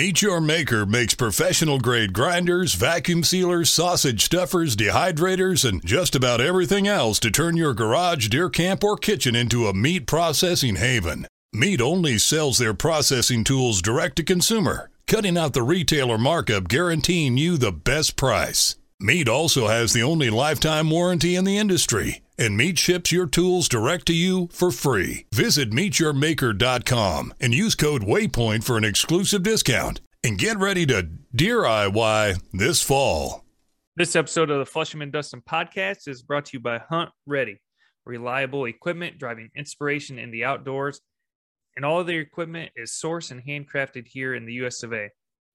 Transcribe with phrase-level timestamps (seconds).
[0.00, 6.40] Meet Your Maker makes professional grade grinders, vacuum sealers, sausage stuffers, dehydrators, and just about
[6.40, 11.26] everything else to turn your garage, deer camp, or kitchen into a meat processing haven.
[11.52, 17.36] Meat only sells their processing tools direct to consumer, cutting out the retailer markup, guaranteeing
[17.36, 18.76] you the best price.
[19.02, 23.66] Meat also has the only lifetime warranty in the industry, and Meat ships your tools
[23.66, 25.24] direct to you for free.
[25.32, 30.02] Visit meetyourmaker.com and use code WAYPOINT for an exclusive discount.
[30.22, 33.42] And get ready to deer IY this fall.
[33.96, 37.58] This episode of the Flushing and Dustin podcast is brought to you by Hunt Ready,
[38.04, 41.00] reliable equipment driving inspiration in the outdoors.
[41.74, 45.08] And all of their equipment is sourced and handcrafted here in the US of A.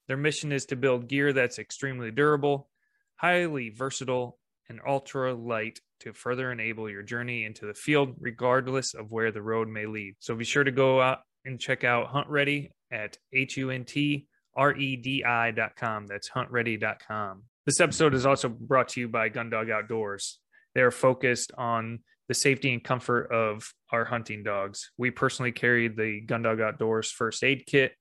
[0.07, 2.69] Their mission is to build gear that's extremely durable,
[3.15, 4.37] highly versatile,
[4.69, 9.41] and ultra light to further enable your journey into the field, regardless of where the
[9.41, 10.15] road may lead.
[10.19, 13.85] So be sure to go out and check out Hunt Ready at H U N
[13.85, 16.07] T R E D I.com.
[16.07, 17.43] That's huntready.com.
[17.65, 20.39] This episode is also brought to you by Gundog Outdoors.
[20.73, 24.91] They are focused on the safety and comfort of our hunting dogs.
[24.97, 27.93] We personally carry the Gundog Outdoors first aid kit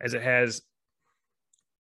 [0.00, 0.62] as it has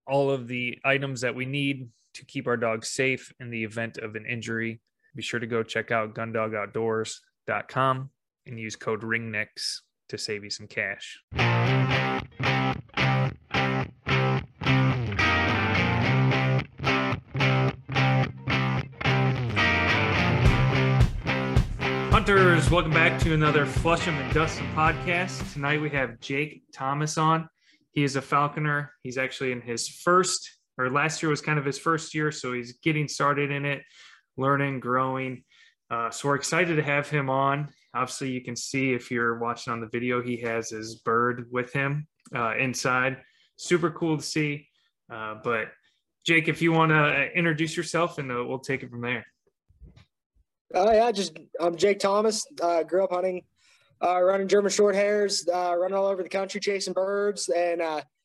[0.06, 3.98] all of the items that we need to keep our dogs safe in the event
[3.98, 4.80] of an injury.
[5.14, 8.10] Be sure to go check out gundogoutdoors.com
[8.46, 11.20] and use code RINGNECKS to save you some cash.
[22.12, 25.52] Hunters, welcome back to another Flushing and Dustin podcast.
[25.54, 27.48] Tonight we have Jake Thomas on.
[27.92, 28.92] He is a falconer.
[29.02, 32.52] He's actually in his first, or last year was kind of his first year, so
[32.52, 33.82] he's getting started in it,
[34.36, 35.44] learning, growing.
[35.90, 37.68] Uh, so we're excited to have him on.
[37.94, 41.72] Obviously, you can see if you're watching on the video, he has his bird with
[41.72, 43.18] him uh, inside.
[43.56, 44.66] Super cool to see.
[45.12, 45.68] Uh, but
[46.24, 49.26] Jake, if you want to introduce yourself, and uh, we'll take it from there.
[50.74, 52.46] Uh, yeah, just I'm Jake Thomas.
[52.62, 53.42] Uh, grew up hunting,
[54.02, 57.82] uh, running German short hairs, running all over the country chasing birds, and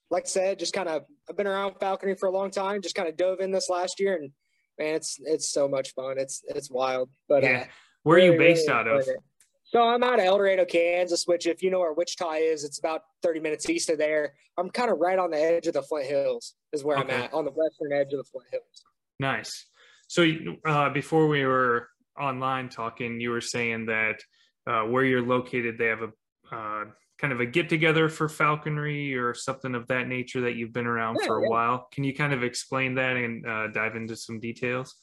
[0.10, 2.82] like I said, just kind of I've been around falconry for a long time.
[2.82, 4.32] Just kind of dove in this last year, and
[4.80, 6.18] man, it's it's so much fun.
[6.18, 7.10] It's it's wild.
[7.28, 7.66] But yeah, uh,
[8.04, 9.08] where are you based really out of?
[9.08, 9.18] it.
[9.66, 12.80] So I'm out of El Dorado, Kansas, which if you know where Wichita is, it's
[12.80, 14.34] about 30 minutes east of there.
[14.58, 17.14] I'm kind of right on the edge of the Flint Hills, is where Okay.
[17.14, 18.86] I'm at, on the western edge of the Flint Hills.
[19.20, 19.66] Nice.
[20.08, 20.26] So
[20.66, 24.22] uh, before we were online talking, you were saying that
[24.66, 26.86] uh, where you're located, they have a uh,
[27.18, 30.86] kind of a get together for falconry or something of that nature that you've been
[30.86, 31.50] around Yeah, for a yeah.
[31.50, 31.88] while.
[31.92, 34.96] Can you kind of explain that and uh, dive into some details?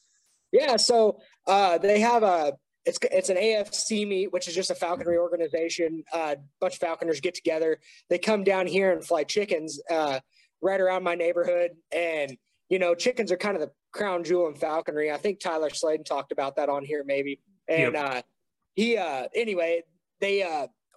[0.52, 2.52] Yeah, so uh, they have a
[2.84, 6.04] it's it's an AFC meet, which is just a falconry organization.
[6.12, 7.78] A uh, bunch of falconers get together.
[8.10, 10.20] They come down here and fly chickens uh,
[10.62, 12.36] right around my neighborhood, and
[12.68, 15.10] you know, chickens are kind of the crown jewel in falconry.
[15.10, 18.22] I think Tyler Sladen talked about that on here maybe, and uh,
[18.74, 19.82] he uh, anyway
[20.20, 20.42] they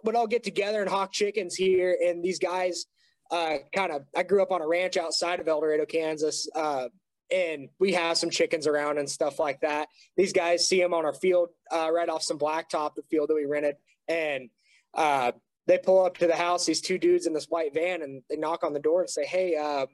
[0.08, 2.88] would all get together and hawk chickens here, and these guys
[3.30, 4.04] uh, kind of.
[4.16, 6.50] I grew up on a ranch outside of El Dorado, Kansas.
[6.56, 6.88] Uh,
[7.30, 11.06] and we have some chickens around and stuff like that these guys see them on
[11.06, 13.76] our field uh, right off some blacktop, the field that we rented,
[14.08, 14.50] and
[14.94, 15.32] uh,
[15.68, 16.66] they pull up to the house.
[16.66, 19.26] These two dudes in this white van, and they knock on the door and say,
[19.26, 19.86] "Hey, uh,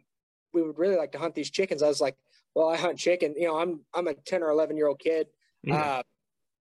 [0.54, 2.16] we would really like to hunt these chickens." I was like,
[2.56, 3.36] "Well, I hunt chicken.
[3.38, 5.28] You know, I'm I'm a ten or eleven year old kid."
[5.64, 5.76] Yeah.
[5.76, 6.04] Uh,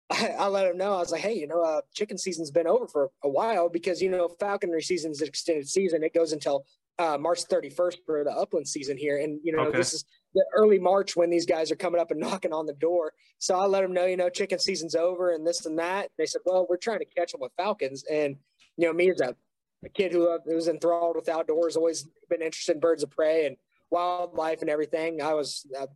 [0.09, 0.93] I, I let them know.
[0.93, 4.01] I was like, "Hey, you know, uh, chicken season's been over for a while because
[4.01, 6.03] you know falconry season is an extended season.
[6.03, 6.66] It goes until
[6.99, 9.77] uh, March 31st for the upland season here, and you know Okay.
[9.77, 10.05] this is
[10.35, 13.13] the early March when these guys are coming up and knocking on the door.
[13.39, 16.09] So I let them know, you know, chicken season's over and this and that.
[16.17, 18.03] They said, well, we're trying to catch them with falcons.
[18.11, 18.35] And,
[18.77, 19.35] you know, me as a,
[19.83, 23.11] a kid who, uh, who was enthralled with outdoors, always been interested in birds of
[23.11, 23.55] prey and
[23.91, 25.22] wildlife and everything.
[25.22, 25.87] I was, uh,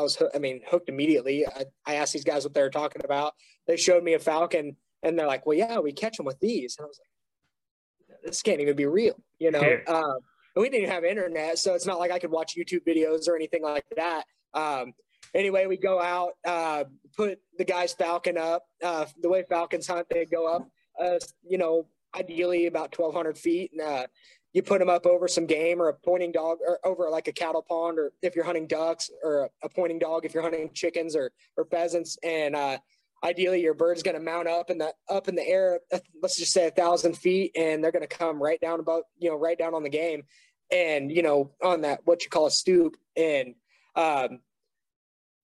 [0.00, 1.46] I was, I mean, hooked immediately.
[1.46, 3.34] I, I asked these guys what they were talking about.
[3.66, 6.76] They showed me a falcon and they're like, well, yeah, we catch them with these.
[6.78, 9.60] And I was like, this can't even be real, you know?
[9.60, 9.92] Yeah.
[9.92, 10.18] Um,
[10.56, 13.36] and we didn't have internet, so it's not like I could watch YouTube videos or
[13.36, 14.24] anything like that.
[14.52, 14.94] Um,
[15.34, 16.84] anyway, we go out, uh,
[17.16, 18.64] put the guy's falcon up.
[18.82, 20.68] Uh, the way falcons hunt, they go up,
[21.00, 21.86] uh, you know,
[22.18, 23.70] ideally about 1,200 feet.
[23.72, 24.06] And uh,
[24.52, 27.32] you put them up over some game or a pointing dog or over like a
[27.32, 31.14] cattle pond, or if you're hunting ducks, or a, pointing dog if you're hunting chickens
[31.14, 32.18] or, or pheasants.
[32.24, 32.78] And uh,
[33.22, 35.80] ideally, your bird's going to mount up in the up in the air.
[35.92, 39.04] uh, Let's just say a thousand feet, and they're going to come right down about
[39.18, 40.24] you know right down on the game,
[40.72, 42.96] and you know on that what you call a stoop.
[43.16, 43.54] And
[43.94, 44.40] um,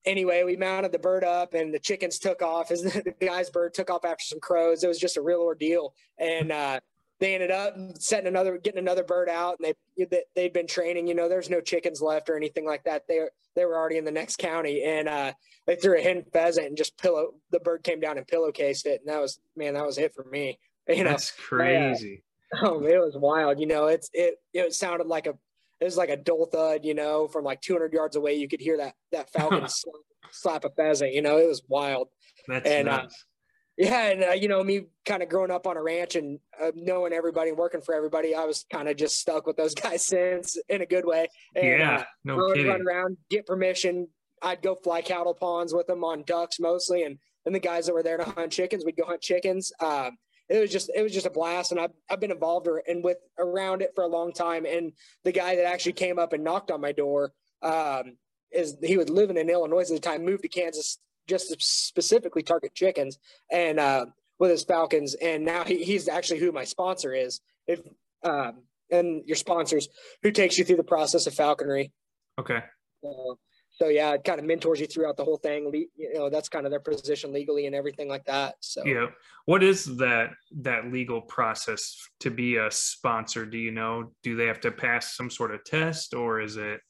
[0.05, 2.73] anyway, we mounted the bird up, and the chickens took off.
[2.73, 5.94] As the guy's bird took off after some crows, it was just a real ordeal.
[6.19, 6.81] And uh,
[7.18, 11.06] they ended up setting another, getting another bird out, and they they'd been training.
[11.06, 13.04] You know, there's no chickens left or anything like that.
[13.08, 13.20] They
[13.54, 15.32] they were already in the next county, and uh,
[15.66, 17.34] they threw a hen pheasant and just pillow.
[17.50, 20.24] The bird came down and pillowcased it, and that was man, that was it for
[20.24, 20.58] me.
[20.88, 22.22] You know, that's crazy.
[22.62, 23.58] oh, it was wild.
[23.58, 25.34] You know, it's it it sounded like a
[25.80, 26.84] it was like a dull thud.
[26.84, 29.94] You know, from like 200 yards away, you could hear that that falcon slap,
[30.30, 31.12] slap a pheasant.
[31.12, 32.06] You know, it was wild.
[32.46, 33.14] That's and, uh, nuts.
[33.14, 33.35] Uh,
[33.76, 36.73] yeah, and uh, you know me, kind of growing up on a ranch and uh,
[36.75, 40.06] knowing everybody and working for everybody, I was kind of just stuck with those guys
[40.06, 41.28] since in a good way.
[41.55, 42.69] And, yeah, uh, no kidding.
[42.69, 44.08] Run around, get permission.
[44.43, 47.94] I'd go fly cattle ponds with them on ducks mostly, and then the guys that
[47.94, 49.73] were there to hunt chickens, we'd go hunt chickens.
[49.81, 50.17] Um,
[50.49, 53.19] it was just it was just a blast, and I've I've been involved and with
[53.38, 54.64] around it for a long time.
[54.64, 54.93] And
[55.25, 57.32] the guy that actually came up and knocked on my door
[57.62, 58.17] um,
[58.52, 62.43] is he was living in Illinois at the time, moved to Kansas just to specifically
[62.43, 63.19] target chickens
[63.50, 64.06] and uh,
[64.38, 65.14] with his falcons.
[65.14, 67.40] And now he, he's actually who my sponsor is.
[67.67, 67.81] If
[68.23, 69.88] um, and your sponsors
[70.23, 71.93] who takes you through the process of falconry.
[72.38, 72.61] Okay.
[73.02, 73.38] So,
[73.73, 75.88] so yeah, it kind of mentors you throughout the whole thing.
[75.96, 78.55] You know, that's kind of their position legally and everything like that.
[78.61, 79.06] So yeah,
[79.44, 80.31] what is that
[80.61, 83.44] that legal process to be a sponsor?
[83.44, 84.12] Do you know?
[84.22, 86.81] Do they have to pass some sort of test, or is it?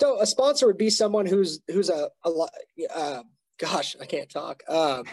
[0.00, 2.30] So a sponsor would be someone who's who's a, a
[2.94, 3.22] uh,
[3.58, 4.62] gosh, I can't talk.
[4.66, 5.04] Um,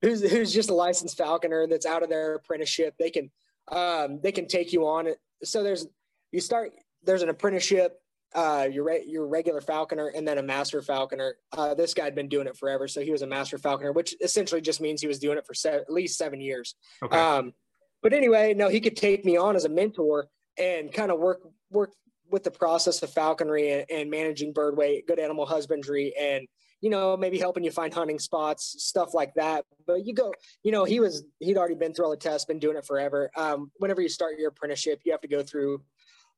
[0.00, 2.94] who's who's just a licensed falconer that's out of their apprenticeship.
[2.98, 3.30] They can
[3.70, 5.08] um, they can take you on.
[5.08, 5.18] It.
[5.44, 5.86] So there's
[6.32, 6.72] you start
[7.02, 8.00] there's an apprenticeship.
[8.34, 11.36] Uh, your re- your regular falconer and then a master falconer.
[11.56, 14.14] Uh, this guy had been doing it forever, so he was a master falconer, which
[14.22, 16.74] essentially just means he was doing it for se- at least seven years.
[17.02, 17.16] Okay.
[17.18, 17.54] Um,
[18.02, 20.28] but anyway, no, he could take me on as a mentor
[20.58, 21.40] and kind of work
[21.70, 21.92] work
[22.30, 26.46] with the process of falconry and, and managing bird weight, good animal husbandry, and
[26.80, 29.64] you know maybe helping you find hunting spots, stuff like that.
[29.86, 30.32] But you go,
[30.62, 33.30] you know, he was he'd already been through all the tests, been doing it forever.
[33.36, 35.82] Um, whenever you start your apprenticeship, you have to go through.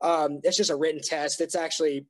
[0.01, 1.41] Um, it's just a written test.
[1.41, 2.07] It's actually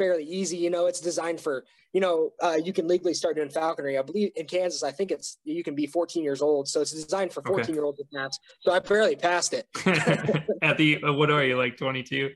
[0.00, 0.56] fairly easy.
[0.56, 3.98] You know, it's designed for, you know, uh, you can legally start doing falconry.
[3.98, 6.68] I believe in Kansas, I think it's, you can be 14 years old.
[6.68, 7.72] So it's designed for 14 okay.
[7.74, 8.38] year olds with maps.
[8.60, 9.66] So I barely passed it.
[10.62, 12.30] At the, uh, what are you, like 22?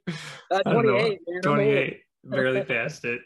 [0.51, 1.19] Uh, 28.
[1.43, 2.01] 28.
[2.25, 3.23] barely passed it.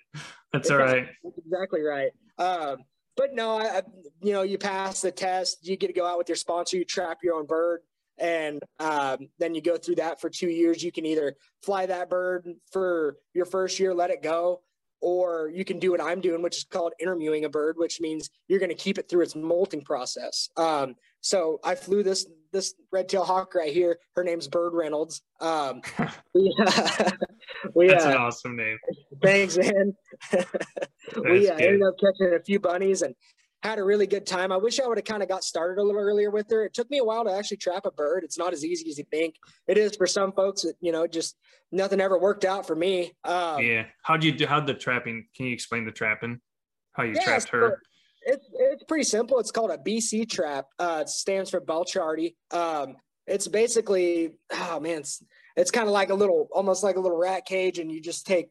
[0.53, 1.09] That's all right.
[1.25, 2.13] That's exactly right.
[2.39, 2.77] Um,
[3.17, 3.83] but no, I,
[4.23, 6.85] you know, you pass the test, you get to go out with your sponsor, you
[6.85, 7.81] trap your own bird
[8.21, 12.11] and um, then you go through that for two years you can either fly that
[12.11, 14.61] bird for your first year let it go
[15.01, 18.31] or you can do what i'm doing which is called intermewing a bird which means
[18.49, 20.49] you're going to keep it through its molting process.
[20.57, 23.99] Um, so i flew this this red tail hawk right here.
[24.17, 25.23] Her name's bird reynolds.
[25.41, 25.83] Um,
[26.35, 26.55] we,
[27.75, 28.79] we, that's uh, an awesome name.
[29.23, 29.95] thanks man.
[31.25, 33.15] We uh, ended up catching a few bunnies and
[33.63, 34.53] had a really good time.
[34.53, 36.65] I wish I would have kind of got started a little earlier with her.
[36.65, 38.23] It took me a while to actually trap a bird.
[38.23, 39.35] It's not as easy as you think.
[39.67, 40.63] It is for some folks.
[40.63, 41.37] That, you know, just
[41.73, 43.13] nothing ever worked out for me.
[43.25, 43.87] Um, yeah.
[44.03, 44.47] How'd you do?
[44.47, 45.27] How'd the trapping?
[45.35, 46.41] Can you explain the trapping?
[46.93, 47.81] How you yeah, trapped her?
[48.23, 49.39] It's it's pretty simple.
[49.41, 50.67] It's called a BC trap.
[50.79, 52.35] Uh, it stands for bal-chatri.
[52.53, 52.97] Um,
[53.27, 55.23] it's basically oh man, it's,
[55.57, 58.27] it's kind of like a little, almost like a little rat cage, and you just
[58.27, 58.49] take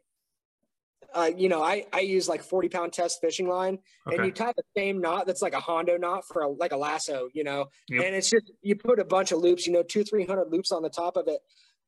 [1.14, 4.18] uh, you know, I, I use like 40 pound test fishing line okay.
[4.18, 6.78] and you tie the same knot that's like a Hondo knot for a, like a
[6.78, 8.06] lasso, you know, yep.
[8.06, 10.82] and it's just, you put a bunch of loops, you know, two, 300 loops on
[10.82, 11.40] the top of it.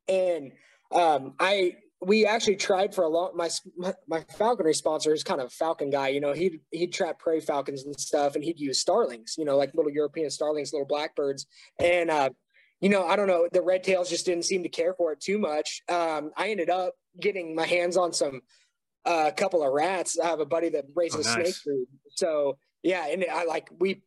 [0.08, 0.52] And
[0.92, 3.50] um, I, we actually tried for a long, my,
[4.08, 7.42] my falconry sponsor is kind of a falcon guy, you know, he'd, he'd trap prairie
[7.42, 11.46] falcons and stuff and he'd use starlings, you know, like little European starlings, little blackbirds.
[11.78, 12.30] And, uh,
[12.82, 15.20] you know, I don't know, the red tails just didn't seem to care for it
[15.20, 15.82] too much.
[15.90, 18.42] Um, I ended up getting my hands on some
[19.06, 20.20] a couple of rats.
[20.20, 21.46] I have a buddy that raises oh, nice.
[21.46, 21.88] snake food.
[22.12, 24.04] So yeah, and I like we.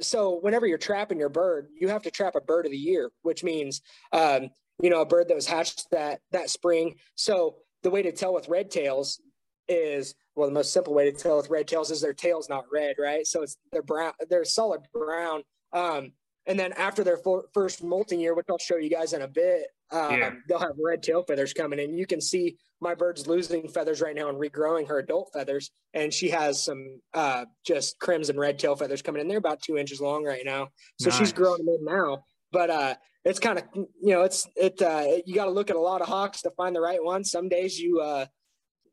[0.00, 3.10] So whenever you're trapping your bird, you have to trap a bird of the year,
[3.22, 6.96] which means um, you know a bird that was hatched that that spring.
[7.14, 9.20] So the way to tell with red tails
[9.68, 12.64] is well, the most simple way to tell with red tails is their tail's not
[12.72, 13.26] red, right?
[13.26, 15.42] So it's they're brown, they're solid brown.
[15.72, 16.12] Um,
[16.46, 17.18] and then after their
[17.54, 20.30] first molting year, which I'll show you guys in a bit, um, yeah.
[20.48, 21.96] they'll have red tail feathers coming in.
[21.96, 25.70] You can see my bird's losing feathers right now and regrowing her adult feathers.
[25.94, 29.28] And she has some uh, just crimson red tail feathers coming in.
[29.28, 30.68] They're about two inches long right now.
[30.98, 31.18] So nice.
[31.18, 32.24] she's growing them in now.
[32.50, 32.94] But uh,
[33.24, 36.00] it's kind of, you know, it's, it, uh, you got to look at a lot
[36.00, 37.22] of hawks to find the right one.
[37.24, 38.26] Some days you, uh,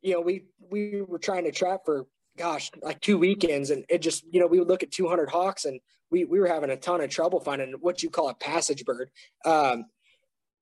[0.02, 2.06] you know, we, we were trying to trap for,
[2.38, 5.66] gosh, like two weekends and it just, you know, we would look at 200 hawks
[5.66, 5.80] and
[6.12, 9.10] we, we were having a ton of trouble finding what you call a passage bird.
[9.46, 9.86] Um,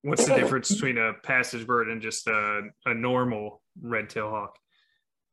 [0.02, 4.56] What's the difference between a passage bird and just a, a normal red tail hawk?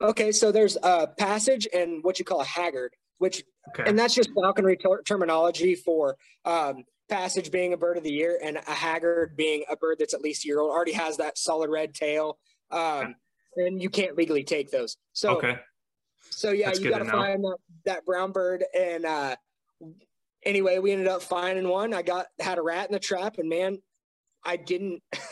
[0.01, 3.89] Okay, so there's a passage and what you call a haggard, which okay.
[3.89, 8.39] and that's just falconry ter- terminology for um, passage being a bird of the year
[8.43, 11.38] and a haggard being a bird that's at least a year old already has that
[11.38, 12.38] solid red tail.
[12.72, 13.15] Um,
[13.55, 14.98] and you can't legally take those.
[15.13, 15.57] So, okay.
[16.29, 18.65] so yeah, That's you got to find that, that brown bird.
[18.77, 19.36] And, uh,
[20.43, 21.93] anyway, we ended up finding one.
[21.93, 23.77] I got, had a rat in the trap and man,
[24.45, 25.01] I didn't,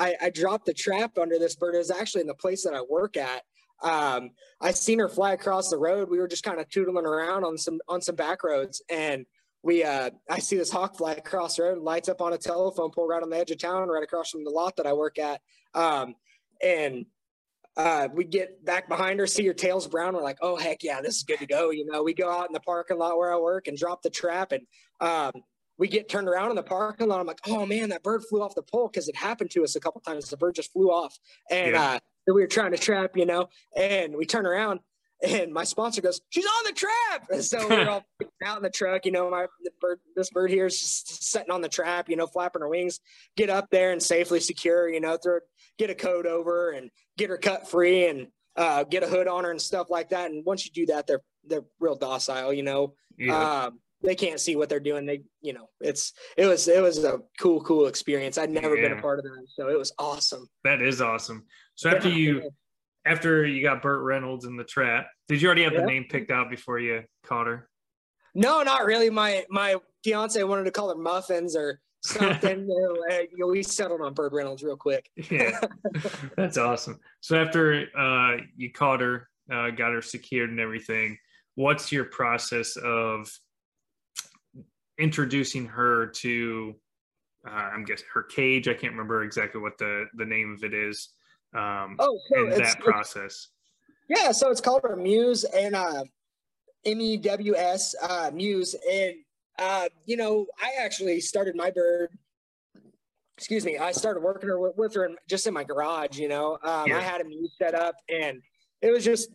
[0.00, 1.74] I, I dropped the trap under this bird.
[1.74, 3.42] It was actually in the place that I work at.
[3.82, 6.08] Um, I seen her fly across the road.
[6.08, 9.26] We were just kind of tootling around on some, on some back roads and,
[9.64, 12.90] we uh I see this hawk fly across the road, lights up on a telephone
[12.90, 15.18] pole right on the edge of town, right across from the lot that I work
[15.18, 15.40] at.
[15.74, 16.14] Um
[16.62, 17.06] and
[17.76, 20.14] uh we get back behind her, see her tail's brown.
[20.14, 21.70] We're like, oh heck yeah, this is good to go.
[21.70, 24.10] You know, we go out in the parking lot where I work and drop the
[24.10, 24.66] trap and
[25.00, 25.32] um
[25.78, 27.20] we get turned around in the parking lot.
[27.20, 29.74] I'm like, oh man, that bird flew off the pole because it happened to us
[29.76, 30.28] a couple times.
[30.30, 31.18] The bird just flew off.
[31.50, 31.82] And Yeah.
[31.94, 34.80] uh we were trying to trap, you know, and we turn around
[35.22, 38.04] and my sponsor goes, "She's on the trap!" And so we're all
[38.44, 39.04] out in the truck.
[39.06, 42.08] You know, my the bird, this bird here is just sitting on the trap.
[42.08, 43.00] You know, flapping her wings.
[43.36, 44.88] Get up there and safely secure.
[44.88, 45.38] You know, throw
[45.78, 49.44] get a coat over and get her cut free and uh, get a hood on
[49.44, 50.30] her and stuff like that.
[50.30, 52.52] And once you do that, they're they're real docile.
[52.52, 53.64] You know, Yeah.
[53.66, 55.06] um, they can't see what they're doing.
[55.06, 58.38] They, you know, it's it was it was a cool cool experience.
[58.38, 60.48] I'd never been a part of that, so it was awesome.
[60.64, 61.44] that is awesome.
[61.74, 62.14] So after Yeah.
[62.16, 62.50] you
[63.06, 65.80] after you got Burt Reynolds in the trap, did you already have Yeah.
[65.80, 67.68] the name picked out before you caught her?
[68.34, 69.10] No, not really.
[69.10, 72.60] My my fiance wanted to call her Muffins or something.
[72.60, 72.66] you,
[73.08, 75.10] know, you know, we settled on Bird Reynolds real quick.
[75.30, 75.58] Yeah.
[76.36, 77.00] That's awesome.
[77.20, 81.18] So after uh you caught her, uh, got her secured and everything,
[81.54, 83.30] what's your process of
[84.98, 86.74] introducing her to
[87.46, 88.68] uh, I'm guessing her cage.
[88.68, 91.10] I can't remember exactly what the the name of it is.
[91.54, 93.48] Um, Oh, and it's, that process.
[94.08, 94.32] yeah.
[94.32, 96.04] So it's called a mews and uh,
[96.84, 99.14] M E W S uh, mews, and
[99.58, 102.10] uh, you know, I actually started my bird.
[103.36, 103.78] Excuse me.
[103.78, 106.18] I started working her with, with her in, just in my garage.
[106.18, 106.98] You know, um, Yeah.
[106.98, 108.40] I had a mews set up, and
[108.80, 109.28] it was just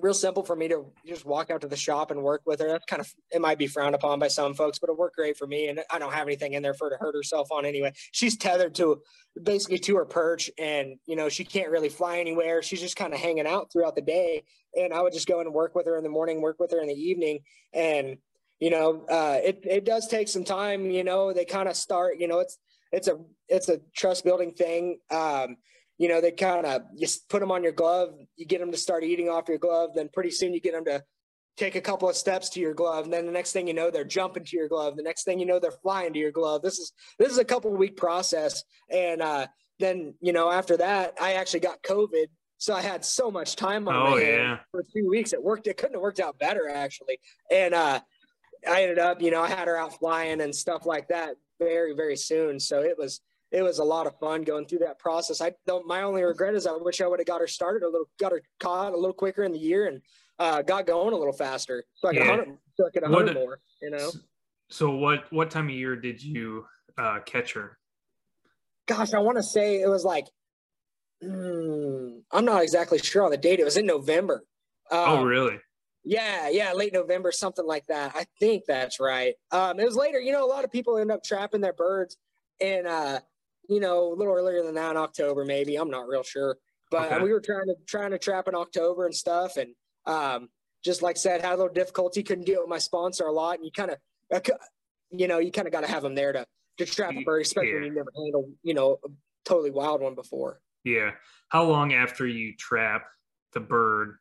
[0.00, 2.68] real simple for me to just walk out to the shop and work with her.
[2.68, 5.36] That's kind of it might be frowned upon by some folks, but it worked great
[5.36, 5.68] for me.
[5.68, 7.92] And I don't have anything in there for her to hurt herself on anyway.
[8.12, 9.02] She's tethered to
[9.42, 12.62] basically to her perch, and you know she can't really fly anywhere.
[12.62, 14.44] She's just kind of hanging out throughout the day.
[14.78, 16.80] And I would just go and work with her in the morning, work with her
[16.80, 17.40] in the evening,
[17.72, 18.18] and
[18.60, 20.90] you know uh, it it does take some time.
[20.90, 22.18] You know they kind of start.
[22.18, 22.58] You know it's
[22.92, 23.18] it's a
[23.48, 24.98] it's a trust building thing.
[25.10, 25.56] Um,
[26.00, 28.72] you know, they kind of you s- put them on your glove, you get them
[28.72, 31.02] to start eating off your glove, then pretty soon you get them to
[31.58, 33.90] take a couple of steps to your glove, and then the next thing you know,
[33.90, 34.96] they're jumping to your glove.
[34.96, 36.62] The next thing you know, they're flying to your glove.
[36.62, 39.46] This is this is a couple week process, and uh,
[39.78, 43.86] then you know after that, I actually got COVID, so I had so much time
[43.88, 44.58] on Oh, my hands yeah.
[44.70, 45.34] for two weeks.
[45.34, 45.66] It worked.
[45.66, 47.18] It couldn't have worked out better actually,
[47.52, 48.00] and uh,
[48.66, 51.92] I ended up, you know, I had her out flying and stuff like that very
[51.94, 52.58] very soon.
[52.58, 55.40] So it was it was a lot of fun going through that process.
[55.40, 55.86] I don't.
[55.86, 58.32] My only regret is I wish I would have got her started a little, got
[58.32, 60.00] her caught a little quicker in the year, and
[60.38, 62.36] uh, got going a little faster, so I could Yeah.
[62.36, 63.60] hunt, so I could hunt What- more.
[63.82, 64.10] You know,
[64.70, 66.66] So what what time of year did you
[66.98, 67.78] uh, catch her?
[68.86, 70.26] gosh, I want to say it was like,
[71.22, 73.60] hmm, I'm not exactly sure on the date.
[73.60, 74.44] It was in November.
[74.90, 75.58] oh, Um, really?
[76.02, 78.12] Yeah, yeah, late November, something like that.
[78.16, 79.34] I think that's right.
[79.52, 80.18] Um, it was later.
[80.18, 82.16] You know, a lot of people end up trapping their birds,
[82.58, 83.20] in uh,
[83.70, 85.76] you know, a little earlier than that in October, maybe.
[85.76, 86.58] I'm not real sure,
[86.90, 87.22] but Okay.
[87.22, 89.74] we were trying to trying to trap in October and stuff, and
[90.06, 90.48] um,
[90.84, 92.22] just like I said, had a little difficulty.
[92.22, 94.42] Couldn't get with my sponsor a lot, and you kind of,
[95.10, 96.44] you know, you kind of got to have them there to
[96.78, 99.08] to trap a bird, especially when you've never handled, you know, a
[99.44, 100.60] totally wild one before.
[100.84, 101.12] Yeah.
[101.48, 103.04] How long after you trap
[103.52, 104.16] the bird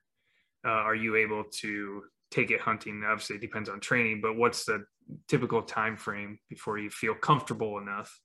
[0.65, 3.03] uh, are you able to take it hunting?
[3.05, 4.83] Obviously, it depends on training, but what's the
[5.27, 8.19] typical time frame before you feel comfortable enough?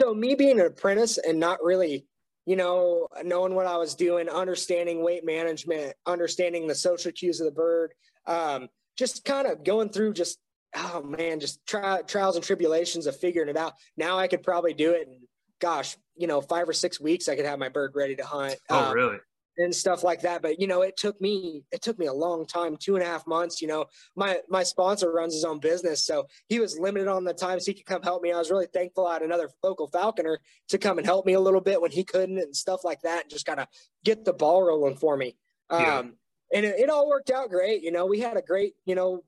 [0.00, 2.06] So me being an apprentice and not really
[2.46, 7.46] you know knowing what i was doing understanding weight management understanding the social cues of
[7.46, 7.92] the bird
[8.26, 10.38] um, just kind of going through just
[10.76, 14.74] oh man just tri- trials and tribulations of figuring it out now i could probably
[14.74, 15.20] do it in
[15.60, 18.56] gosh you know five or six weeks i could have my bird ready to hunt
[18.70, 19.18] Oh, Um, really?
[19.58, 20.42] And stuff like that.
[20.42, 23.06] But you know, it took me it took me a long time, two and a
[23.06, 23.60] half months.
[23.60, 27.34] You know, my my sponsor runs his own business, so he was limited on the
[27.34, 28.32] times he could come help me.
[28.32, 31.40] I was really thankful I had another local falconer to come and help me a
[31.40, 33.66] little bit when he couldn't and stuff like that, and just kind of
[34.04, 35.36] get the ball rolling for me.
[35.70, 35.98] Yeah.
[35.98, 36.14] Um,
[36.54, 37.82] and it, it all worked out great.
[37.82, 39.24] You know, we had a great, you know,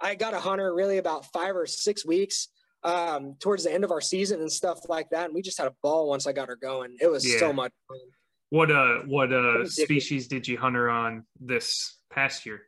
[0.00, 2.48] I got a hunter really about five or six weeks
[2.84, 5.66] um towards the end of our season and stuff like that and we just had
[5.66, 7.40] a ball once i got her going it was Yeah.
[7.40, 7.98] so much fun
[8.50, 12.62] What uh what uh species did you hunt her on this past year?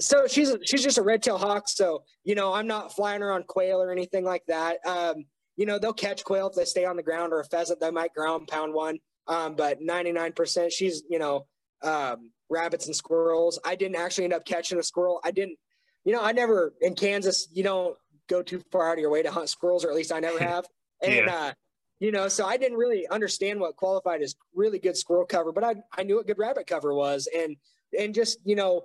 [0.00, 1.68] so she's she's just a red tail hawk.
[1.68, 4.78] So you know, I'm not flying her on quail or anything like that.
[4.86, 5.24] Um,
[5.56, 7.90] you know, they'll catch quail if they stay on the ground, or a pheasant they
[7.90, 8.98] might ground pound one.
[9.26, 11.46] Um, but 99%, she's you know,
[11.82, 13.58] um, rabbits and squirrels.
[13.64, 15.20] I didn't actually end up catching a squirrel.
[15.22, 15.58] I didn't,
[16.04, 17.48] you know, I never in Kansas.
[17.52, 17.96] You don't
[18.28, 20.38] go too far out of your way to hunt squirrels, or at least I never
[20.42, 20.64] have.
[21.02, 21.34] And yeah.
[21.34, 21.52] uh,
[22.00, 25.64] you know, so I didn't really understand what qualified as really good squirrel cover, but
[25.64, 27.56] I I knew what good rabbit cover was, and
[27.98, 28.84] and just you know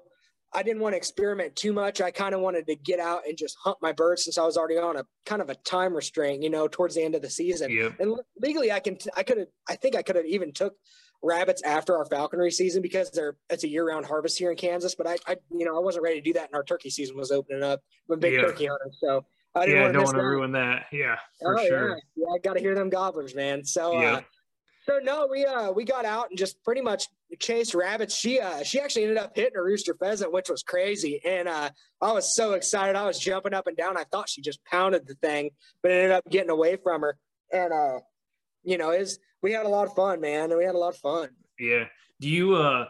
[0.53, 2.00] I didn't want to experiment too much.
[2.01, 4.58] I kind of wanted to get out and just hunt my birds since I was
[4.58, 7.29] already on a kind of a time restraint, you know, towards the end of the
[7.29, 7.72] season.
[7.72, 8.00] Yep.
[8.00, 10.75] And legally, I can, I could have, I think I could have even took
[11.24, 14.93] rabbits after our falconry season because they're it's a year round harvest here in Kansas.
[14.96, 17.17] But I, I, you know, I wasn't ready to do that, and our turkey season
[17.17, 17.82] was opening up.
[18.10, 20.86] I'm a big turkey hunter, so I didn't yeah, don't want to ruin that.
[20.91, 21.89] Yeah, for oh, sure.
[21.89, 23.63] Yeah, yeah I got to hear them gobblers, man.
[23.63, 23.98] So.
[23.98, 24.22] Uh,
[24.86, 27.07] so no, we uh we got out and just pretty much
[27.39, 28.15] chased rabbits.
[28.15, 31.22] She uh she actually ended up hitting a rooster pheasant, which was crazy.
[31.25, 31.69] And uh
[32.01, 32.98] I was so excited.
[32.98, 33.98] I was jumping up and down.
[33.98, 37.17] I thought she just pounded the thing, but ended up getting away from her.
[37.53, 38.00] And uh,
[38.63, 40.55] you know, is we had a lot of fun, man.
[40.55, 41.29] We had a lot of fun.
[41.57, 41.86] Yeah.
[42.19, 42.88] Do you uh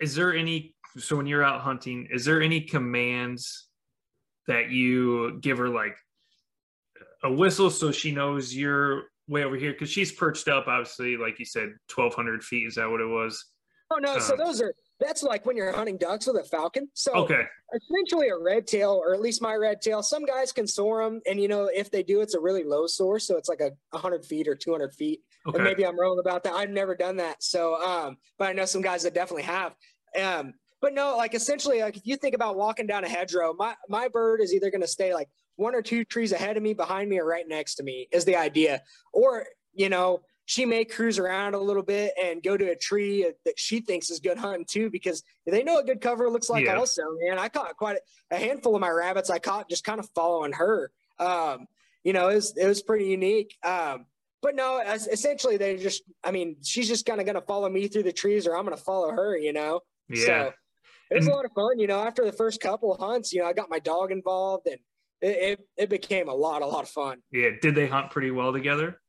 [0.00, 3.65] is there any so when you're out hunting, is there any commands
[4.46, 5.96] that you give her like
[7.22, 11.38] a whistle so she knows you're way over here because she's perched up, obviously, like
[11.38, 12.66] you said, twelve hundred feet.
[12.66, 13.44] Is that what it was?
[13.90, 14.14] Oh no!
[14.14, 16.88] Um, so those are that's like when you're hunting ducks with a falcon.
[16.94, 17.42] So okay,
[17.74, 20.02] essentially a red tail, or at least my red tail.
[20.02, 22.86] Some guys can soar them, and you know if they do, it's a really low
[22.86, 25.20] soar, so it's like a hundred feet or two hundred feet.
[25.46, 25.56] Okay.
[25.56, 26.54] And maybe I'm wrong about that.
[26.54, 27.42] I've never done that.
[27.42, 29.74] So, um, but I know some guys that definitely have.
[30.20, 33.74] Um, but no, like essentially, like if you think about walking down a hedgerow, my
[33.88, 36.74] my bird is either going to stay like one or two trees ahead of me,
[36.74, 38.82] behind me, or right next to me is the idea.
[39.12, 43.32] Or, you know, she may cruise around a little bit and go to a tree
[43.44, 46.66] that she thinks is good hunting too, because they know what good cover looks like
[46.66, 46.76] yeah.
[46.76, 47.38] also, man.
[47.38, 47.98] I caught quite
[48.30, 50.90] a, handful of my rabbits I caught just kind of following her.
[51.18, 51.66] Um,
[52.04, 53.56] you know, it was, it was pretty unique.
[53.64, 54.06] Um,
[54.42, 57.88] but no, essentially they just, I mean, she's just kind of going to follow me
[57.88, 59.80] through the trees or I'm going to follow her, you know?
[60.08, 60.24] Yeah.
[60.26, 60.52] So
[61.10, 63.32] it was and, a lot of fun, you know, after the first couple of hunts,
[63.32, 64.78] you know, I got my dog involved and
[65.20, 67.18] it, it, it became a lot, a lot of fun.
[67.30, 67.50] Yeah.
[67.60, 69.00] Did they hunt pretty well together?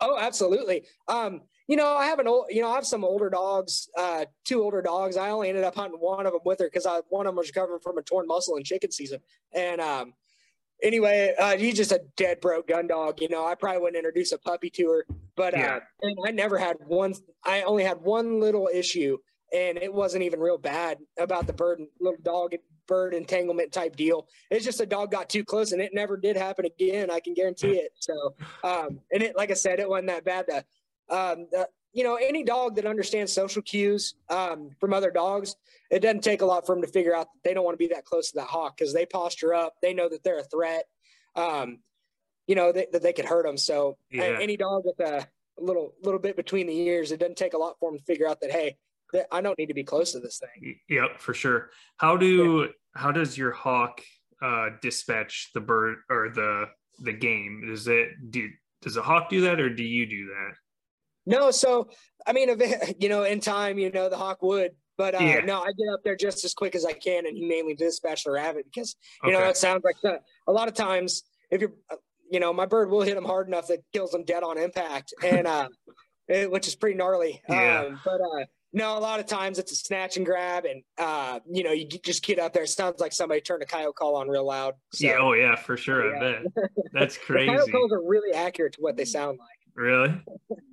[0.00, 0.86] Oh, absolutely.
[1.08, 4.24] Um, you know, I have an old, you know, I have some older dogs, uh,
[4.44, 5.16] two older dogs.
[5.16, 7.36] I only ended up hunting one of them with her because I one of them
[7.36, 9.20] was recovering from a torn muscle in chicken season.
[9.52, 10.14] And um,
[10.82, 13.20] anyway, uh, he's just a dead broke gun dog.
[13.20, 15.80] You know, I probably wouldn't introduce a puppy to her, but yeah.
[16.02, 17.14] uh, I never had one.
[17.44, 19.18] I only had one little issue,
[19.52, 22.54] and it wasn't even real bad about the bird little dog
[22.86, 24.26] bird entanglement type deal.
[24.50, 27.10] It's just a dog got too close and it never did happen again.
[27.10, 27.92] I can guarantee it.
[27.94, 28.34] So,
[28.64, 30.46] um, and it, like I said, it wasn't that bad.
[30.48, 30.56] To,
[31.08, 35.56] um, uh, you know, any dog that understands social cues um, from other dogs,
[35.90, 37.78] it doesn't take a lot for them to figure out that they don't want to
[37.78, 39.74] be that close to that hawk because they posture up.
[39.82, 40.84] They know that they're a threat.
[41.36, 41.78] Um,
[42.50, 43.56] you know they, that they could hurt them.
[43.56, 44.36] So yeah.
[44.40, 45.24] any dog with a
[45.56, 48.28] little little bit between the ears, it doesn't take a lot for them to figure
[48.28, 48.76] out that hey,
[49.30, 50.78] I don't need to be close to this thing.
[50.88, 51.70] Yep, for sure.
[51.96, 54.00] How do how does your hawk
[54.42, 56.66] uh, dispatch the bird or the
[57.00, 57.64] the game?
[57.66, 58.48] Does it do
[58.82, 60.54] does a hawk do that or do you do that?
[61.26, 61.90] No, so
[62.26, 62.60] I mean,
[62.98, 65.40] you know, in time, you know, the hawk would, but uh, yeah.
[65.40, 68.32] no, I get up there just as quick as I can and humanely dispatch the
[68.32, 69.38] rabbit because you okay.
[69.38, 70.22] know it sounds like that.
[70.46, 71.72] A lot of times, if you're,
[72.30, 75.14] you know, my bird will hit them hard enough that kills them dead on impact,
[75.22, 75.68] and uh,
[76.28, 77.40] it, which is pretty gnarly.
[77.48, 77.86] Yeah.
[77.86, 81.40] Um, but uh, no, a lot of times it's a snatch and grab, and uh,
[81.50, 82.62] you know, you just get up there.
[82.62, 84.74] It sounds like somebody turned a coyote call on real loud.
[84.92, 86.14] So, yeah, oh yeah, for sure.
[86.14, 86.16] Yeah.
[86.16, 87.48] I bet that's crazy.
[87.48, 89.48] coyote calls are really accurate to what they sound like.
[89.74, 90.20] Really?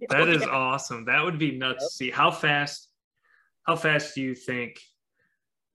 [0.10, 0.48] That oh, is yeah.
[0.48, 1.04] awesome.
[1.04, 1.90] That would be nuts yep.
[1.90, 2.12] to see.
[2.12, 2.88] How fast?
[3.64, 4.80] How fast do you think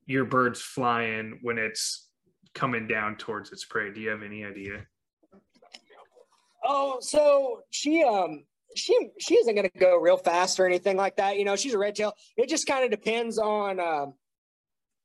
[0.07, 2.09] your bird's flying when it's
[2.55, 3.93] coming down towards its prey?
[3.93, 4.87] Do you have any idea?
[6.65, 8.45] Oh, so she um
[8.77, 11.39] she she isn't going to go real fast or anything like that.
[11.39, 12.13] You know, she's a red tail.
[12.37, 14.15] It just kind of depends on, um,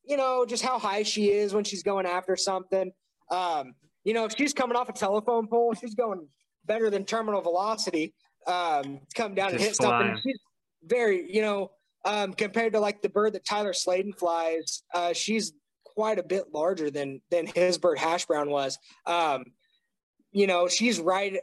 [0.05, 2.91] you know, just how high she is when she's going after something.
[3.31, 6.27] Um, you know, if she's coming off a telephone pole, she's going
[6.65, 8.13] better than terminal velocity.
[8.45, 10.07] Um, come down just and hit flying.
[10.07, 10.21] something.
[10.23, 10.39] She's
[10.83, 11.71] very, you know,
[12.05, 15.53] um, compared to like the bird that Tyler Sladen flies, uh, she's
[15.83, 18.77] quite a bit larger than than his bird hash brown was.
[19.05, 19.43] Um,
[20.31, 21.37] you know, she's right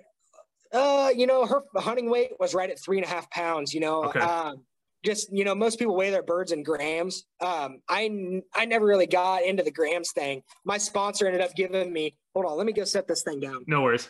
[0.74, 3.72] uh, you know, her hunting weight was right at three and a half pounds.
[3.72, 4.20] You know, okay.
[4.20, 4.64] um,
[5.04, 7.24] just you know, most people weigh their birds in grams.
[7.40, 10.42] Um, I I never really got into the grams thing.
[10.64, 12.16] My sponsor ended up giving me.
[12.34, 13.64] Hold on, let me go set this thing down.
[13.66, 14.08] No worries.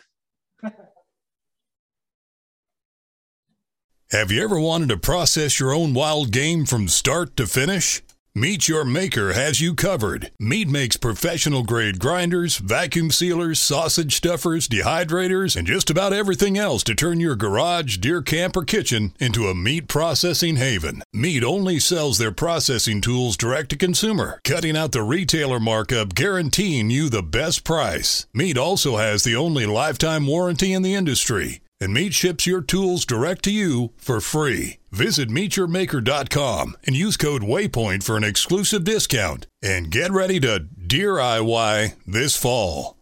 [4.11, 8.01] Have you ever wanted to process your own wild game from start to finish?
[8.37, 10.29] Meet Your Maker has you covered.
[10.37, 16.83] Meat makes professional grade grinders, vacuum sealers, sausage stuffers, dehydrators, and just about everything else
[16.83, 21.01] to turn your garage, deer camp, or kitchen into a meat processing haven.
[21.13, 26.89] Meat only sells their processing tools direct to consumer, cutting out the retailer markup, guaranteeing
[26.89, 28.27] you the best price.
[28.33, 33.05] Meat also has the only lifetime warranty in the industry and Meat ships your tools
[33.05, 34.77] direct to you for free.
[34.91, 39.47] Visit meetyourmaker.com and use code WAYPOINT for an exclusive discount.
[39.61, 42.97] And get ready to deer IY this fall.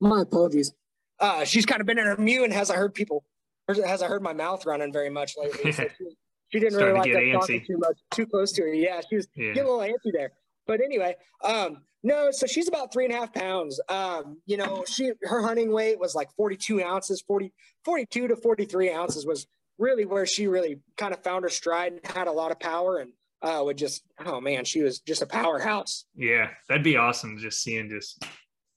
[0.00, 0.72] My apologies.
[1.18, 3.24] Uh, she's kind of been in her mew and hasn't heard people,
[3.68, 5.72] hasn't heard my mouth running very much lately.
[5.72, 6.04] So she,
[6.48, 8.72] she, didn't really like that talking too much, too close to her.
[8.72, 9.52] Yeah, she was yeah.
[9.52, 10.32] getting a little antsy there.
[10.66, 13.80] But anyway, um, no, so she's about three and a half pounds.
[13.88, 17.52] Um, you know, she her hunting weight was like 42 ounces, 40,
[17.84, 19.46] 42 to 43 ounces was
[19.78, 22.98] really where she really kind of found her stride and had a lot of power
[22.98, 26.04] and uh, would just oh man, she was just a powerhouse.
[26.14, 28.22] Yeah, that'd be awesome just seeing just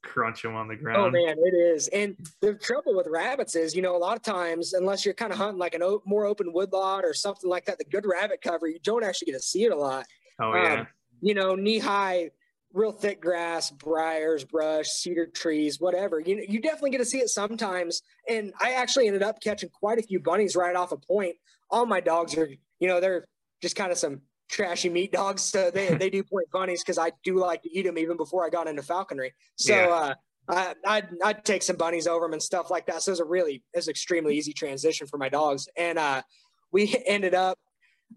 [0.04, 0.98] crunch them on the ground.
[0.98, 1.88] Oh man, it is.
[1.90, 5.32] And the trouble with rabbits is, you know, a lot of times, unless you're kind
[5.32, 8.42] of hunting like an o- more open woodlot or something like that, the good rabbit
[8.42, 10.06] cover, you don't actually get to see it a lot.
[10.40, 10.82] Oh yeah.
[10.82, 10.88] Um,
[11.22, 12.32] you know, knee high,
[12.74, 16.20] real thick grass, briars, brush, cedar trees, whatever.
[16.20, 18.02] You you definitely get to see it sometimes.
[18.28, 21.36] And I actually ended up catching quite a few bunnies right off a point.
[21.70, 23.26] All my dogs are, you know, they're
[23.62, 25.44] just kind of some trashy meat dogs.
[25.44, 28.46] So they, they do point bunnies because I do like to eat them even before
[28.46, 29.34] I got into falconry.
[29.56, 29.90] So yeah.
[29.90, 30.14] uh,
[30.50, 33.04] I, I'd, I'd take some bunnies over them and stuff like that.
[33.04, 35.68] So it was a really, it was extremely easy transition for my dogs.
[35.78, 36.24] And uh,
[36.72, 37.60] we ended up,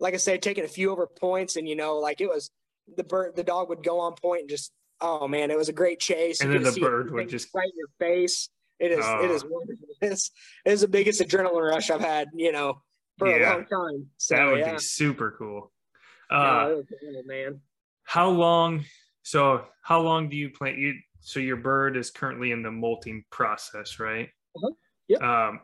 [0.00, 2.50] like I said, taking a few over points and, you know, like it was,
[2.96, 5.72] the bird, the dog would go on point and just, oh man, it was a
[5.72, 6.40] great chase.
[6.40, 8.48] And then the bird would just right in your face.
[8.78, 9.86] It is, it is wonderful.
[10.02, 10.30] It's,
[10.66, 12.82] it is the biggest adrenaline rush I've had, you know,
[13.16, 13.50] for yeah.
[13.50, 14.06] a long time.
[14.18, 14.72] So that would yeah.
[14.72, 15.72] be super cool.
[16.30, 17.60] Uh, yeah, man.
[18.04, 18.84] How long?
[19.22, 20.78] So how long do you plan?
[20.78, 24.28] You so your bird is currently in the molting process, right?
[24.56, 24.70] Uh-huh.
[25.08, 25.22] Yep.
[25.22, 25.60] Um,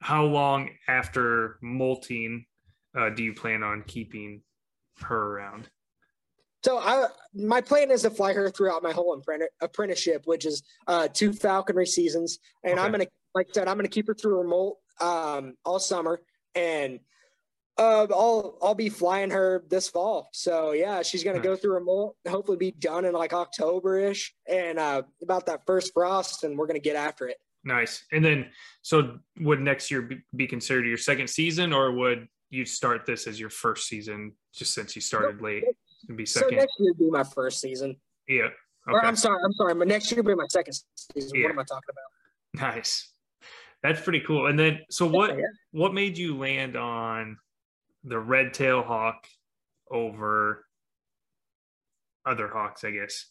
[0.00, 2.46] how long after molting
[2.96, 4.42] uh, do you plan on keeping
[5.00, 5.68] her around?
[6.64, 9.22] So I, my plan is to fly her throughout my whole
[9.60, 12.82] apprenticeship, which is uh, two falconry seasons, and okay.
[12.82, 16.22] I'm gonna, like I said, I'm gonna keep her through her molt um, all summer,
[16.54, 17.00] and
[17.76, 20.30] uh, I'll I'll be flying her this fall.
[20.32, 21.44] So yeah, she's gonna nice.
[21.44, 25.66] go through her molt, hopefully be done in like October ish, and uh, about that
[25.66, 27.36] first frost, and we're gonna get after it.
[27.62, 28.04] Nice.
[28.10, 28.46] And then,
[28.80, 33.38] so would next year be considered your second season, or would you start this as
[33.38, 35.64] your first season, just since you started late?
[36.16, 36.50] Be second.
[36.50, 37.96] So next year would be my first season.
[38.28, 38.44] Yeah.
[38.44, 38.52] Okay.
[38.88, 40.74] Or I'm sorry, I'm sorry, My next year would be my second
[41.14, 41.30] season.
[41.34, 41.44] Yeah.
[41.44, 42.74] What am I talking about?
[42.74, 43.10] Nice.
[43.82, 44.46] That's pretty cool.
[44.46, 45.36] And then, so what?
[45.36, 45.44] Yeah.
[45.72, 47.38] What made you land on
[48.04, 49.26] the red tail hawk
[49.90, 50.64] over
[52.24, 52.84] other hawks?
[52.84, 53.26] I guess.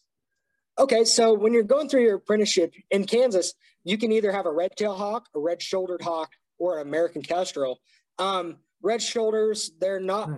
[0.80, 4.52] Okay, so when you're going through your apprenticeship in Kansas, you can either have a
[4.52, 7.80] red tail hawk, a red shouldered hawk, or an American kestrel.
[8.18, 10.30] Um, red shoulders, they're not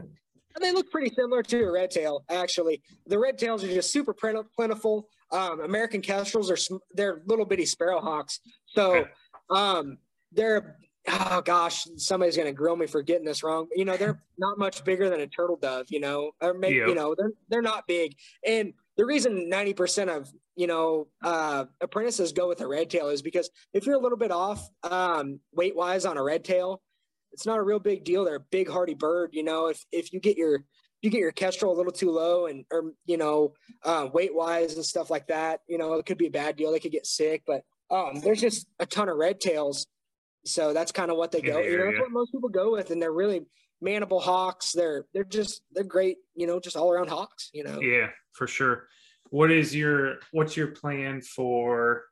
[0.55, 2.81] hmm they look pretty similar to a red tail, actually.
[3.07, 5.07] The red tails are just super plentiful.
[5.31, 8.39] Um, American kestrels are they're little bitty sparrowhawks.
[8.67, 9.05] So
[9.49, 9.97] um,
[10.31, 13.67] they're oh gosh, somebody's gonna grill me for getting this wrong.
[13.75, 15.87] You know, they're not much bigger than a turtle dove.
[15.89, 16.87] You know, or maybe yep.
[16.89, 18.15] you know they're they're not big.
[18.45, 23.09] And the reason ninety percent of you know uh, apprentices go with a red tail
[23.09, 26.81] is because if you're a little bit off um, weight wise on a red tail,
[27.35, 28.23] it's not a real big deal.
[28.23, 29.31] They're a big hardy bird.
[29.33, 30.63] You know, if if you get your
[31.01, 34.75] you get your kestrel a little too low and or you know uh, weight wise
[34.75, 36.71] and stuff like that, you know, it could be a bad deal.
[36.71, 39.85] They could get sick, but um, there's just a ton of red tails.
[40.45, 41.59] So that's kind of what they go.
[41.59, 43.41] You know, that's what most people go with, and they're really
[43.81, 44.71] manable hawks.
[44.71, 46.17] They're they're just they're great.
[46.35, 47.49] You know, just all around hawks.
[47.53, 47.81] You know.
[47.81, 48.87] Yeah, for sure.
[49.29, 52.03] What is your what's your plan for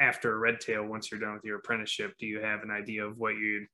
[0.00, 2.14] after a red tail once you're done with your apprenticeship?
[2.20, 3.66] Do you have an idea of what you'd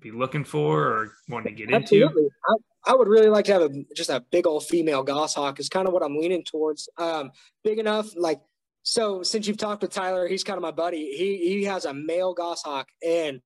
[0.00, 2.24] be looking for or want to get Absolutely.
[2.24, 2.30] into?
[2.86, 5.68] I, I, would really like to have a, just a big old female goshawk is
[5.68, 6.88] kind of what I'm leaning towards.
[6.98, 7.30] Um,
[7.64, 8.40] big enough, like,
[8.82, 11.12] so since you've talked with Tyler, he's kind of my buddy.
[11.16, 13.40] He, he has a male goshawk and,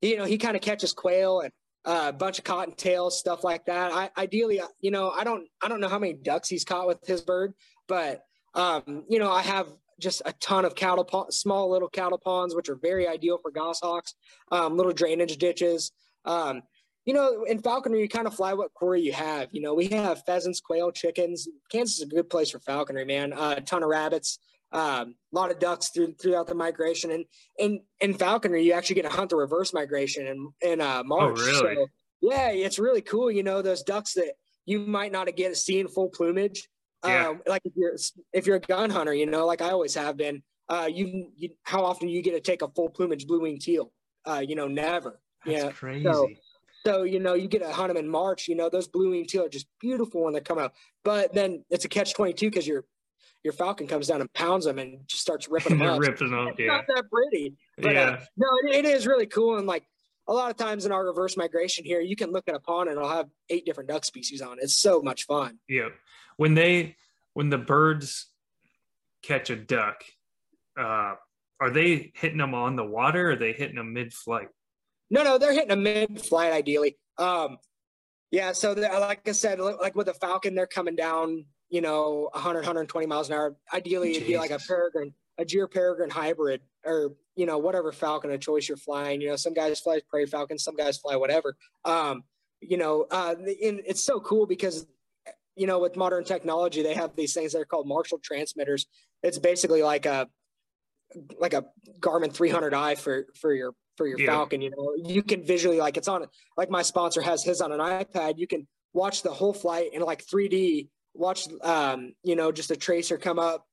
[0.00, 1.52] you know, he kind of catches quail and
[1.84, 3.92] uh, a bunch of cottontails, stuff like that.
[3.92, 7.06] I ideally, you know, I don't, I don't know how many ducks he's caught with
[7.06, 7.54] his bird,
[7.88, 9.68] but um, you know, I have
[10.00, 13.50] just a ton of cattle ponds, small little cattle ponds, which are very ideal for
[13.50, 14.14] goshawks,
[14.50, 15.92] um, little drainage ditches.
[16.24, 16.62] Um,
[17.04, 19.48] you know, in falconry, you kind of fly what quarry you have.
[19.52, 21.48] You know, we have pheasants, quail, chickens.
[21.70, 23.32] Kansas is a good place for falconry, man.
[23.32, 24.38] Uh, a ton of rabbits,
[24.72, 27.10] um, a lot of ducks through, throughout the migration.
[27.10, 27.24] And
[27.58, 31.38] in in falconry, you actually get to hunt the reverse migration in in uh, March.
[31.38, 31.74] Oh, really?
[31.74, 31.86] So,
[32.20, 33.30] Yeah, it's really cool.
[33.30, 36.68] You know, those ducks that you might not get to see in full plumage.
[37.04, 37.28] Yeah.
[37.28, 37.96] Um, like if you're
[38.32, 40.42] if you're a gun hunter, you know, like I always have been.
[40.68, 43.58] Uh, you, you how often do you get to take a full plumage blue wing
[43.58, 43.92] teal?
[44.24, 45.20] Uh, you know, never.
[45.44, 45.70] That's yeah.
[45.72, 46.04] crazy.
[46.04, 46.28] So,
[46.86, 48.48] so you know, you get to hunt them in March.
[48.48, 50.72] You know, those blue wing teal are just beautiful when they come out.
[51.04, 52.84] But then it's a catch twenty two because your
[53.42, 56.00] your falcon comes down and pounds them and just starts ripping them up.
[56.00, 56.48] ripping them.
[56.48, 56.66] It's Yeah.
[56.68, 57.56] not that pretty.
[57.76, 58.02] But, Yeah.
[58.10, 59.58] uh, no, it, it is really cool.
[59.58, 59.82] And like
[60.32, 62.88] a lot of times in our reverse migration here, you can look at a pond
[62.88, 64.58] and it'll have eight different duck species on.
[64.58, 64.62] it.
[64.64, 65.58] It's so much fun.
[65.68, 65.88] Yeah.
[66.38, 66.96] When they
[67.34, 68.26] when the birds
[69.22, 70.02] catch a duck,
[70.78, 71.14] uh,
[71.60, 74.48] are they hitting them on the water or are they hitting them mid flight?
[75.10, 76.96] No, no, they're hitting a mid-flight ideally.
[77.18, 77.58] Um,
[78.30, 82.30] yeah, so they're- like I said, like with a falcon, they're coming down, you know,
[82.32, 83.54] 100, 120 miles an hour.
[83.74, 88.30] Ideally, it'd be like a peregrine, a gyr peregrine hybrid, or you know, whatever falcon
[88.30, 89.20] of choice you're flying.
[89.20, 91.56] You know, some guys fly prairie falcons, some guys fly whatever.
[91.84, 92.24] Um,
[92.60, 94.86] you know, uh, and it's so cool because
[95.56, 98.86] you know, with modern technology, they have these things that are called Marshall transmitters.
[99.22, 100.28] It's basically like a
[101.38, 101.66] like a
[102.00, 104.26] Garmin 300i for for your for your Yeah.
[104.26, 104.62] Falcon.
[104.62, 107.80] You know, you can visually like it's on like my sponsor has his on an
[107.80, 108.38] iPad.
[108.38, 110.88] You can watch the whole flight in like 3D.
[111.14, 113.66] Watch, um, you know, just a tracer come up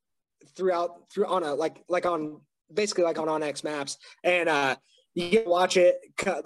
[0.56, 2.42] throughout through on a like like on
[2.74, 4.76] basically like on OnX Maps, and uh,
[5.16, 5.98] you get to watch it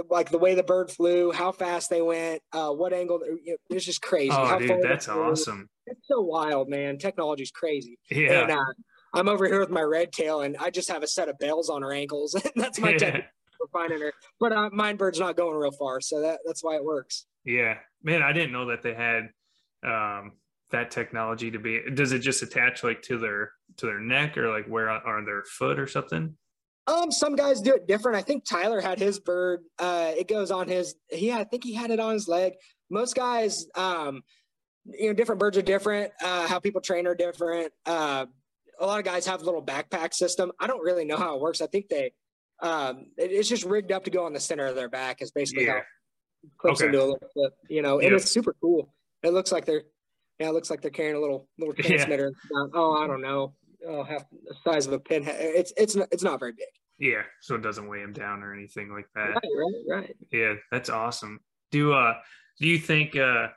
[0.10, 3.20] like the way the bird flew, how fast they went, uh, what angle.
[3.70, 4.32] It's just crazy.
[4.32, 5.70] Oh, dude, that's awesome.
[5.86, 6.98] It's so wild, man.
[6.98, 8.00] Technology's crazy.
[8.10, 8.44] Yeah.
[8.44, 8.74] And uh,
[9.14, 11.70] I'm over here with my red tail, and I just have a set of bells
[11.70, 12.34] on her ankles.
[12.34, 12.98] And that's my yeah.
[12.98, 13.26] technique
[13.58, 14.14] for finding her.
[14.40, 17.26] But uh, mine bird's not going real far, so that that's why it works.
[17.46, 17.78] Yeah.
[18.02, 19.30] Man, I didn't know that they had
[19.86, 20.32] um
[20.74, 24.50] that technology to be does it just attach like to their to their neck or
[24.52, 26.36] like where on their foot or something?
[26.88, 28.18] Um, some guys do it different.
[28.18, 29.62] I think Tyler had his bird.
[29.80, 30.96] Uh, it goes on his.
[31.10, 32.54] He, I think he had it on his leg.
[32.90, 34.22] Most guys, um,
[34.86, 36.12] you know, different birds are different.
[36.22, 37.72] Uh, how people train are different.
[37.86, 38.26] Uh,
[38.82, 40.52] a lot of guys have a little backpack system.
[40.60, 41.62] I don't really know how it works.
[41.62, 42.12] I think they,
[42.62, 45.22] um, it- it's just rigged up to go on the center of their back.
[45.22, 45.80] Is basically how Yeah.
[46.44, 46.88] it clips Okay.
[46.88, 47.54] into a little clip.
[47.70, 48.94] You know, and it's super cool.
[49.24, 49.84] It looks like they're,
[50.44, 51.88] yeah, it looks like they're carrying a little little Yeah.
[51.88, 52.34] transmitter.
[52.74, 53.54] Oh, I don't know.
[53.88, 55.36] Oh, half the size of a pinhead.
[55.40, 56.68] It's it's not, it's not very big.
[57.00, 57.22] Yeah.
[57.42, 59.30] So it doesn't weigh him down or anything like that.
[59.30, 60.16] Right, right, right.
[60.32, 61.40] Yeah, that's awesome.
[61.72, 62.16] Do uh
[62.60, 63.48] do you think uh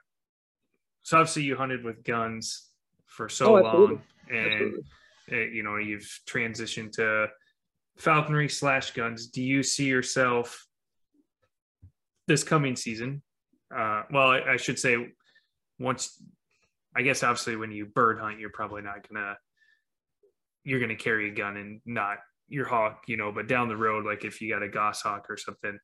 [1.02, 2.70] so obviously you hunted with guns
[3.06, 4.82] for so Oh, long and Absolutely.
[5.32, 7.26] uh, you know you've transitioned to
[7.98, 9.26] falconry slash guns.
[9.28, 10.66] Do you see yourself
[12.26, 13.22] this coming season?
[13.74, 14.96] Uh well I, I should say
[15.78, 16.20] once
[16.96, 19.36] I guess obviously when you bird hunt you're probably not gonna
[20.64, 24.04] you're gonna carry a gun and not your hawk, you know, but down the road,
[24.04, 25.78] like if you got a goshawk or something,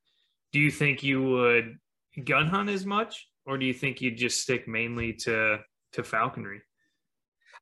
[0.52, 1.78] do you think you would
[2.24, 5.58] gun hunt as much, or do you think you'd just stick mainly to
[5.92, 6.62] to falconry?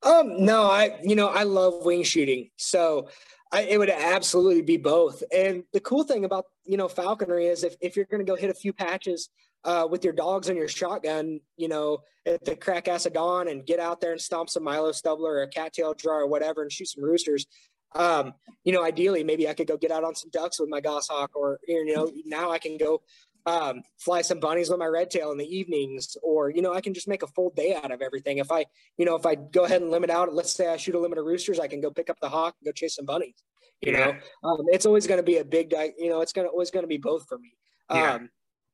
[0.02, 3.08] Um, no, I you know I love wing shooting, so
[3.52, 5.22] I, it would absolutely be both.
[5.34, 8.36] And the cool thing about you know falconry is if if you're going to go
[8.36, 9.28] hit a few patches
[9.64, 13.48] uh, with your dogs and your shotgun, you know at the crack ass of dawn
[13.48, 16.62] and get out there and stomp some Milo stubbler or a cattail draw or whatever
[16.62, 17.46] and shoot some roosters.
[17.94, 20.80] Um, you know, ideally, maybe I could go get out on some ducks with my
[20.80, 23.02] goshawk, or you know, now I can go
[23.46, 26.80] um, fly some bunnies with my red tail in the evenings, or you know, I
[26.80, 28.38] can just make a full day out of everything.
[28.38, 30.94] If I, you know, if I go ahead and limit out, let's say I shoot
[30.94, 33.06] a limit of roosters, I can go pick up the hawk and go chase some
[33.06, 33.42] bunnies.
[33.80, 36.46] You know, um, it's always going to be a big, di- you know, it's going
[36.46, 37.54] to always going to be both for me.
[37.90, 38.18] Yeah.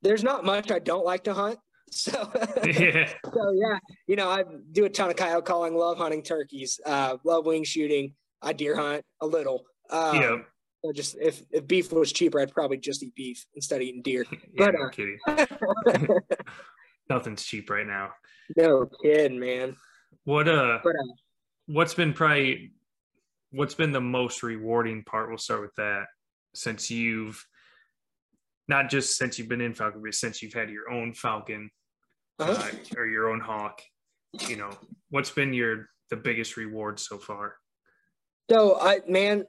[0.06, 1.58] There's not much I don't like to hunt,
[1.90, 2.30] so
[2.64, 6.78] yeah, so yeah, you know, I do a ton of coyote calling, love hunting turkeys,
[6.86, 8.14] uh, love wing shooting.
[8.40, 9.64] I deer hunt a little.
[9.90, 10.36] Um, yeah,
[10.84, 14.02] so just if, if beef was cheaper, I'd probably just eat beef instead of eating
[14.02, 14.24] deer.
[14.30, 14.38] yeah.
[14.56, 15.18] But, no uh, kidding.
[17.10, 18.10] Nothing's cheap right now.
[18.56, 19.76] no kidding, man.
[20.24, 21.14] What uh, But uh,
[21.66, 22.72] what's been probably
[23.50, 25.28] what's been the most rewarding part?
[25.28, 26.04] We'll start with that.
[26.54, 27.44] Since you've
[28.68, 31.70] not just since you've been in falcon, but since you've had your own falcon
[32.38, 33.80] uh or your own hawk,
[34.48, 34.70] you know,
[35.10, 37.56] what's been your the biggest reward so far?
[38.50, 39.44] so I man,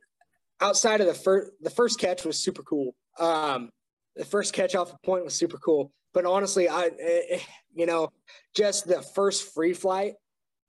[0.61, 2.95] outside of the first the first catch was super cool.
[3.19, 3.69] Um,
[4.15, 5.91] the first catch off a point was super cool.
[6.13, 7.39] But honestly, I eh, eh,
[7.75, 8.11] you know
[8.55, 10.13] just the first free flight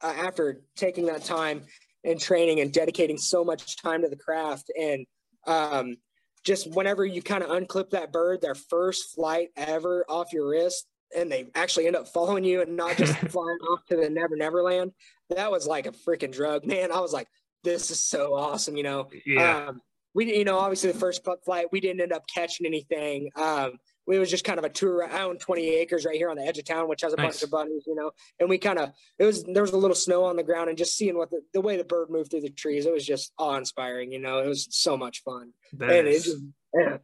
[0.03, 1.63] uh, after taking that time
[2.05, 5.07] and training and dedicating so much time to the craft and
[5.47, 5.97] um,
[6.45, 10.87] just whenever you kind of unclip that bird, their first flight ever off your wrist,
[11.17, 14.37] and they actually end up following you and not just flying off to the Never
[14.37, 14.93] Never Land.
[15.31, 16.93] That was like a freaking drug, man.
[16.93, 17.29] I was like,
[17.65, 19.09] this is so awesome, you know.
[19.27, 19.81] Yeah, Um,
[20.15, 23.31] we, you know, obviously the first flight, we didn't end up catching anything.
[23.37, 23.73] Um,
[24.11, 25.05] it was just kind of a tour.
[25.05, 27.27] I own 20 acres right here on the edge of town, which has a nice.
[27.27, 28.11] bunch of bunnies, you know.
[28.41, 30.79] And we kind of it was there was a little snow on the ground, and
[30.79, 33.33] just seeing what the, the way the bird moved through the trees, it was just
[33.39, 34.11] awe inspiring.
[34.11, 35.53] You know, it was so much fun.
[35.75, 36.25] That and is.
[36.25, 36.37] just,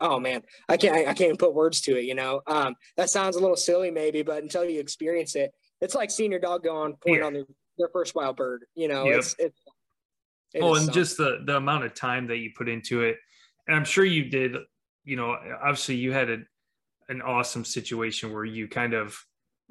[0.00, 2.04] oh man, I can't I, I, can't even put words to it.
[2.04, 5.94] You know, um, that sounds a little silly maybe, but until you experience it, it's
[5.94, 7.26] like seeing your dog go on point yeah.
[7.26, 7.44] on their,
[7.78, 8.64] their first wild bird.
[8.74, 9.18] You know, yep.
[9.18, 9.60] it's it's.
[10.54, 10.94] It oh, and something.
[10.94, 13.16] just the the amount of time that you put into it,
[13.66, 14.56] and I'm sure you did.
[15.04, 16.38] You know, obviously you had a
[17.08, 19.18] an awesome situation where you kind of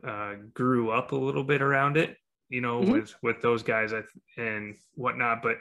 [0.08, 2.18] uh, grew up a little bit around it,
[2.50, 2.92] you know, mm-hmm.
[2.92, 3.94] with with those guys
[4.38, 5.42] and whatnot.
[5.42, 5.58] But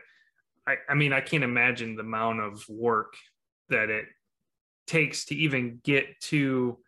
[0.66, 3.14] I, I mean, I can't imagine the amount of work
[3.68, 4.06] that it
[4.86, 6.78] takes to even get to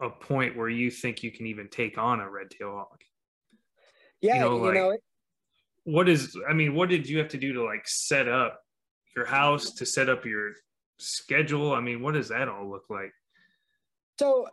[0.00, 3.02] a point where you think you can even take on a red tail hawk.
[4.20, 4.96] Yeah, you know, like, you know
[5.84, 8.60] what is I mean, what did you have to do to like set up
[9.14, 10.52] your house to set up your
[10.98, 11.72] schedule?
[11.72, 13.12] I mean, what does that all look like?
[14.18, 14.46] So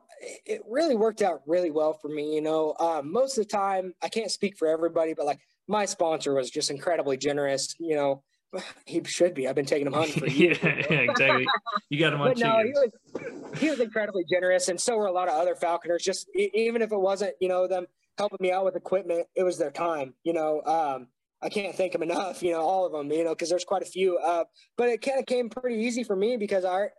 [0.46, 2.36] it really worked out really well for me.
[2.36, 5.86] You know, um, most of the time, I can't speak for everybody, but like my
[5.86, 7.76] sponsor was just incredibly generous.
[7.80, 8.24] You know,
[8.86, 9.48] he should be.
[9.48, 10.60] I've been taking him hunting for years.
[10.62, 11.48] yeah, exactly.
[11.90, 12.34] You got him on.
[12.38, 16.04] No, he was he was incredibly generous, and so were a lot of other falconers.
[16.04, 17.86] Just even if it wasn't, you know, them
[18.18, 20.14] helping me out with equipment, it was their time.
[20.24, 21.08] You know, um,
[21.42, 22.44] I can't thank them enough.
[22.44, 23.12] You know, all of them.
[23.12, 24.18] You know, because there's quite a few.
[24.18, 24.46] Uh,
[24.78, 26.90] but it kind of came pretty easy for me because I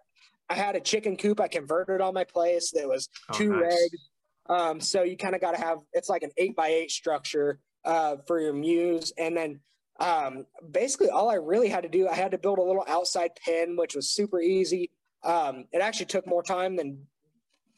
[0.52, 3.72] I had a chicken coop I converted on my place that was oh, two nice.
[3.72, 4.08] eggs.
[4.50, 7.58] Um, so you kind of got to have it's like an eight by eight structure
[7.86, 9.60] uh, for your mews, and then
[9.98, 13.30] um, basically all I really had to do I had to build a little outside
[13.42, 14.90] pen, which was super easy.
[15.24, 17.06] Um, it actually took more time than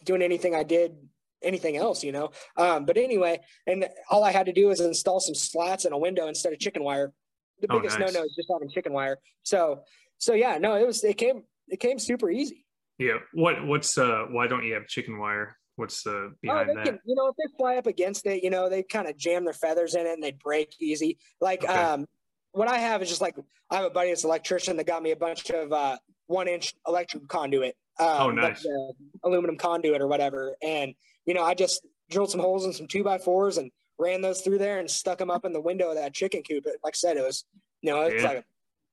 [0.04, 0.96] doing anything I did
[1.42, 2.30] anything else, you know.
[2.56, 5.98] Um, but anyway, and all I had to do was install some slats in a
[5.98, 7.12] window instead of chicken wire.
[7.60, 8.12] The oh, biggest nice.
[8.12, 9.18] no no is just having chicken wire.
[9.44, 9.82] So
[10.18, 12.63] so yeah, no, it was it came it came super easy.
[12.98, 13.18] Yeah.
[13.33, 15.57] What what's uh why don't you have chicken wire?
[15.76, 16.85] What's the oh, behind oh, that?
[16.85, 19.44] Can, you know, if they fly up against it, you know, they kind of jam
[19.44, 21.18] their feathers in it and they break easy.
[21.40, 21.72] Like okay.
[21.72, 22.07] um
[22.52, 23.37] what I have is just like
[23.70, 26.48] I have a buddy that's an electrician that got me a bunch of uh one
[26.48, 27.76] inch electric conduit.
[27.98, 28.64] Um, oh nice.
[28.64, 30.57] Like, aluminum conduit or whatever.
[30.62, 30.94] And
[31.26, 34.40] you know, I just drilled some holes in some two by fours and ran those
[34.40, 36.64] through there and stuck them up in the window of that chicken coop.
[36.83, 37.44] Like I said, it was,
[37.80, 38.28] you know, it's yeah.
[38.28, 38.44] like a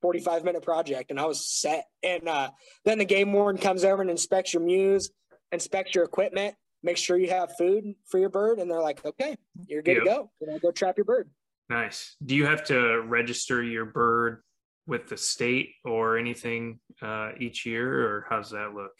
[0.01, 1.85] 45 minute project and I was set.
[2.03, 2.51] And uh,
[2.85, 5.11] then the game warden comes over and inspects your mews,
[5.51, 8.59] inspects your equipment, make sure you have food for your bird.
[8.59, 9.37] And they're like, okay,
[9.67, 10.03] you're good yep.
[10.03, 10.31] to go.
[10.41, 11.29] You know, go trap your bird.
[11.69, 12.15] Nice.
[12.25, 14.41] Do you have to register your bird
[14.87, 18.91] with the state or anything uh, each year or how's that look?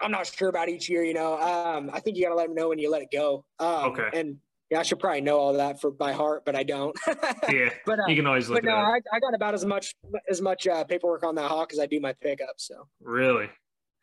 [0.00, 1.38] I'm not sure about each year, you know.
[1.40, 3.44] Um, I think you got to let them know when you let it go.
[3.58, 4.08] Um, okay.
[4.14, 4.36] And
[4.70, 6.96] yeah, I should probably know all that for by heart, but I don't.
[7.48, 8.62] yeah, but uh, you can always look.
[8.62, 9.94] But no, I, I, got about as much
[10.28, 12.54] as much uh, paperwork on that hawk as I do my pickup.
[12.58, 13.48] So really,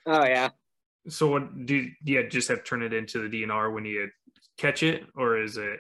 [0.08, 0.50] oh yeah.
[1.08, 4.10] So what do you, you just have to turn it into the DNR when you
[4.58, 5.80] catch it, or is it?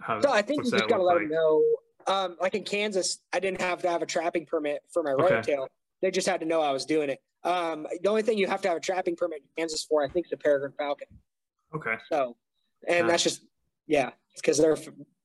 [0.00, 1.22] How, so I think you just got to let like?
[1.22, 1.62] them know.
[2.08, 5.40] Um, like in Kansas, I didn't have to have a trapping permit for my okay.
[5.42, 5.68] tail.
[6.02, 7.20] They just had to know I was doing it.
[7.44, 10.08] Um, the only thing you have to have a trapping permit in Kansas for, I
[10.08, 11.08] think, is a peregrine falcon.
[11.74, 11.94] Okay.
[12.10, 12.36] So,
[12.88, 13.10] and nice.
[13.10, 13.42] that's just
[13.86, 14.76] yeah, because they're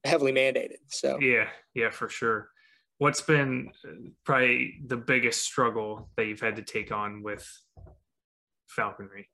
[0.04, 0.78] heavily mandated.
[0.88, 2.50] So yeah, yeah, for sure.
[2.98, 7.48] What's been uh, probably the biggest struggle that you've had to take on with
[8.68, 9.30] falconry?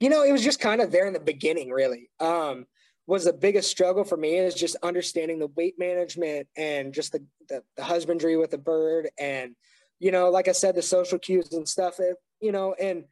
[0.00, 2.10] You know, it was just kind of there in the beginning, really.
[2.20, 2.66] Um,
[3.08, 7.24] was the biggest struggle for me is just understanding the weight management and just the,
[7.48, 9.56] the, the husbandry with the bird and
[9.98, 13.04] you know like i said the social cues and stuff it, you know and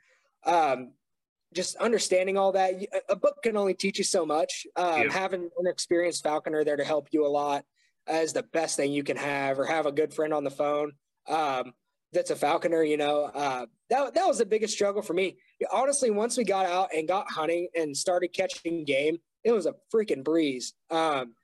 [0.44, 0.92] um,
[1.54, 2.74] just understanding all that
[3.08, 4.66] a book can only teach you so much.
[4.76, 5.12] Um, yeah.
[5.12, 7.64] having an experienced falconer there to help you a lot
[8.08, 10.92] is the best thing you can have or have a good friend on the phone
[11.28, 11.72] um,
[12.12, 15.36] that's a falconer you know uh, that, that was the biggest struggle for me.
[15.72, 19.74] Honestly once we got out and got hunting and started catching game it was a
[19.94, 20.74] freaking breeze.
[20.90, 21.34] Um,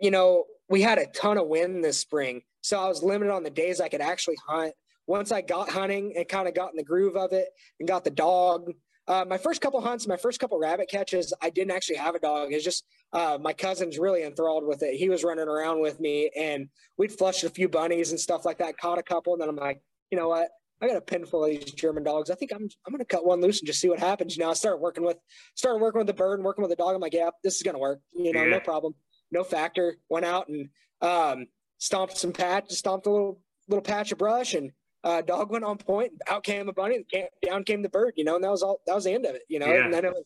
[0.00, 3.42] you know we had a ton of wind this spring so i was limited on
[3.42, 4.74] the days i could actually hunt.
[5.06, 8.04] Once i got hunting and kind of got in the groove of it and got
[8.04, 8.72] the dog
[9.10, 12.20] uh, my first couple hunts, my first couple rabbit catches, I didn't actually have a
[12.20, 12.52] dog.
[12.52, 14.94] It's just uh, my cousin's really enthralled with it.
[14.94, 18.58] He was running around with me, and we'd flushed a few bunnies and stuff like
[18.58, 18.78] that.
[18.78, 19.82] Caught a couple, and then I'm like,
[20.12, 20.48] you know what?
[20.80, 22.30] I got a pen full of these German dogs.
[22.30, 24.36] I think I'm I'm gonna cut one loose and just see what happens.
[24.36, 25.16] You know, I started working with
[25.56, 26.94] started working with the bird and working with the dog.
[26.94, 27.98] I'm like, yeah, this is gonna work.
[28.12, 28.50] You know, yeah.
[28.50, 28.94] no problem,
[29.32, 29.96] no factor.
[30.08, 30.68] Went out and
[31.02, 31.48] um,
[31.78, 34.70] stomped some patch, stomped a little little patch of brush, and
[35.04, 37.04] uh, dog went on point, out came a bunny,
[37.44, 39.34] down came the bird, you know, and that was all, that was the end of
[39.34, 39.84] it, you know, yeah.
[39.84, 40.24] and then it was,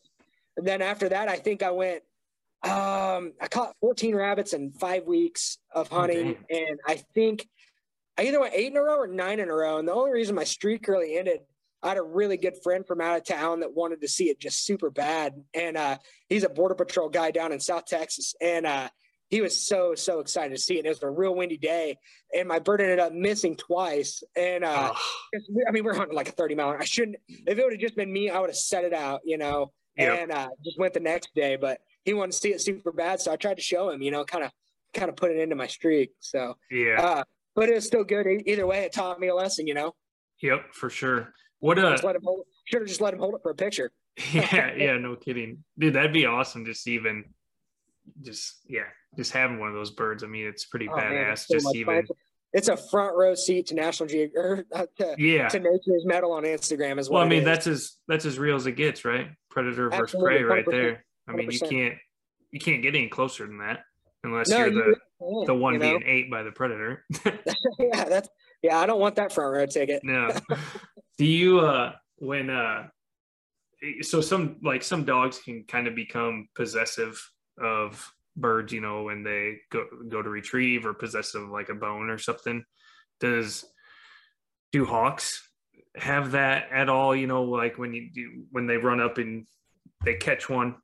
[0.56, 2.02] and then after that, I think I went,
[2.64, 6.36] um, I caught 14 rabbits in five weeks of oh, hunting.
[6.38, 7.46] Oh, and I think
[8.16, 9.78] I either went eight in a row or nine in a row.
[9.78, 11.40] And the only reason my streak really ended,
[11.82, 14.40] I had a really good friend from out of town that wanted to see it
[14.40, 15.34] just super bad.
[15.52, 15.98] And uh,
[16.28, 18.34] he's a border patrol guy down in South Texas.
[18.40, 18.88] And uh,
[19.30, 20.86] he was so, so excited to see it.
[20.86, 21.98] It was a real windy day.
[22.34, 24.22] And my bird ended up missing twice.
[24.36, 25.40] And uh, oh.
[25.66, 26.76] I mean, we are hunting like a 30 mile.
[26.78, 29.20] I shouldn't, if it would have just been me, I would have set it out,
[29.24, 30.20] you know, yep.
[30.20, 31.56] and uh, just went the next day.
[31.56, 33.20] But he wanted to see it super bad.
[33.20, 34.50] So I tried to show him, you know, kind of,
[34.92, 36.12] kind of put it into my streak.
[36.20, 37.00] So, yeah.
[37.00, 38.26] Uh, but it was still good.
[38.46, 39.94] Either way, it taught me a lesson, you know?
[40.42, 41.32] Yep, for sure.
[41.60, 43.90] What uh should have just let him hold it for a picture.
[44.32, 45.64] yeah, yeah, no kidding.
[45.78, 47.24] Dude, that'd be awesome just even
[48.22, 48.84] just yeah,
[49.16, 50.22] just having one of those birds.
[50.24, 51.10] I mean, it's pretty oh, badass.
[51.10, 52.16] Man, it's just even fun.
[52.52, 55.48] it's a front row seat to National Geographic uh, to, yeah.
[55.48, 57.20] to Nature's Medal on Instagram as well.
[57.20, 59.28] Well, I mean, that's as that's as real as it gets, right?
[59.50, 61.04] Predator versus Absolutely, prey right there.
[61.28, 61.52] I mean, 100%.
[61.52, 61.94] you can't
[62.50, 63.80] you can't get any closer than that
[64.22, 65.98] unless no, you're the you the one you know?
[65.98, 67.04] being ate by the predator.
[67.78, 68.28] yeah, that's
[68.62, 68.78] yeah.
[68.78, 70.02] I don't want that front row ticket.
[70.04, 70.30] no.
[71.18, 72.88] Do you uh when uh
[74.02, 77.20] so some like some dogs can kind of become possessive
[77.58, 81.74] of birds, you know, when they go go to retrieve or possess of like a
[81.74, 82.64] bone or something.
[83.20, 83.64] Does
[84.72, 85.48] do hawks
[85.96, 87.14] have that at all?
[87.14, 89.46] You know, like when you do when they run up and
[90.04, 90.76] they catch one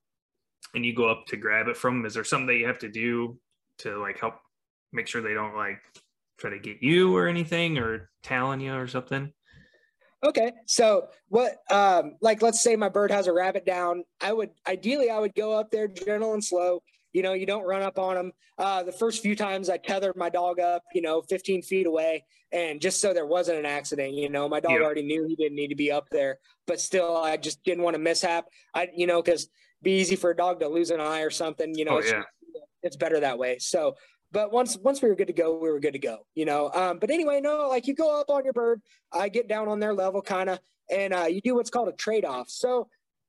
[0.75, 2.79] and you go up to grab it from them, is there something that you have
[2.81, 3.39] to do
[3.79, 4.35] to like help
[4.93, 5.81] make sure they don't like
[6.39, 9.33] try to get you or anything or talon you or something?
[10.25, 10.53] Okay.
[10.67, 15.11] So what um like let's say my bird has a rabbit down, I would ideally
[15.11, 16.83] I would go up there gentle and slow.
[17.13, 18.33] You know, you don't run up on them.
[18.57, 22.25] Uh, the first few times I tethered my dog up, you know, 15 feet away,
[22.53, 24.15] and just so there wasn't an accident.
[24.15, 27.17] You know, my dog already knew he didn't need to be up there, but still,
[27.17, 28.45] I just didn't want to mishap.
[28.75, 29.49] I, you know, because
[29.83, 31.75] be easy for a dog to lose an eye or something.
[31.75, 32.23] You know, oh, it's, yeah.
[32.83, 33.59] it's better that way.
[33.59, 33.97] So
[34.33, 36.71] but once once we were good to go, we were good to go, you know.
[36.73, 38.81] Um, but anyway, no, like you go up on your bird,
[39.13, 40.61] I get down on their level, kind of,
[40.91, 42.49] and uh, you do what's called a trade off.
[42.49, 42.89] So,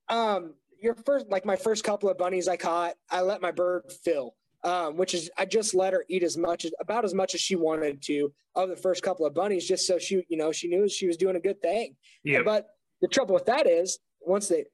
[0.10, 3.92] um, your first, like my first couple of bunnies I caught, I let my bird
[4.04, 7.36] fill, um, which is I just let her eat as much as about as much
[7.36, 10.52] as she wanted to of the first couple of bunnies, just so she, you know,
[10.52, 11.96] she knew she was doing a good thing.
[12.24, 12.44] Yeah.
[12.44, 12.68] But
[13.02, 14.66] the trouble with that is once they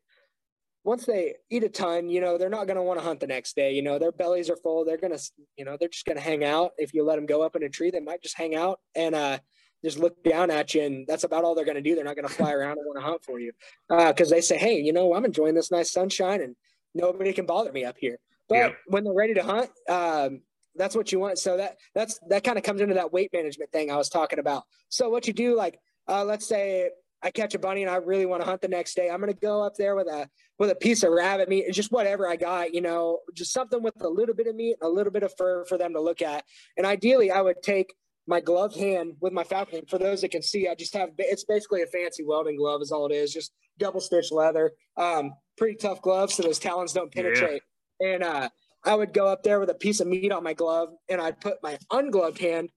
[0.88, 3.28] once they eat a ton, you know, they're not going to want to hunt the
[3.28, 3.74] next day.
[3.74, 4.86] You know, their bellies are full.
[4.86, 5.22] They're going to,
[5.58, 6.72] you know, they're just going to hang out.
[6.78, 9.14] If you let them go up in a tree, they might just hang out and
[9.14, 9.40] uh,
[9.84, 10.84] just look down at you.
[10.84, 11.94] And that's about all they're going to do.
[11.94, 13.52] They're not going to fly around and want to hunt for you
[13.90, 16.56] because uh, they say, hey, you know, I'm enjoying this nice sunshine and
[16.96, 18.18] nobody can bother me up here.
[18.48, 18.78] But yep.
[18.88, 20.40] when they're ready to hunt, um,
[20.78, 21.38] that's what you want.
[21.38, 24.40] So that that's that kind of comes into that weight management thing I was talking
[24.40, 24.64] about.
[24.88, 26.92] So what you do, like, uh, let's say
[27.24, 29.34] I catch a bunny and I really want to hunt the next day, I'm going
[29.34, 32.36] to go up there with a with a piece of rabbit meat, just whatever I
[32.36, 35.34] got, you know, just something with a little bit of meat, a little bit of
[35.38, 36.44] fur for them to look at.
[36.78, 37.94] And ideally, I would take
[38.28, 39.86] my gloved hand with my falcon.
[39.88, 42.92] For those that can see, I just have it's basically a fancy welding glove, is
[42.92, 44.74] all it is, just double stitch leather.
[44.96, 47.62] Um, pretty tough glove, so those talons don't penetrate.
[48.00, 48.14] Yeah.
[48.14, 48.50] And uh,
[48.84, 51.42] I would go up there with a piece of meat on my glove, and I'd
[51.42, 52.70] put my ungloved hand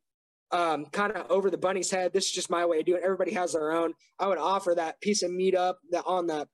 [0.52, 2.12] um, kind of over the bunny's head.
[2.12, 3.04] This is just my way of doing it.
[3.04, 3.94] Everybody has their own.
[4.18, 6.48] I would offer that piece of meat up that on the,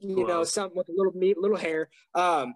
[0.00, 2.54] you know, something with a little meat, little hair, um,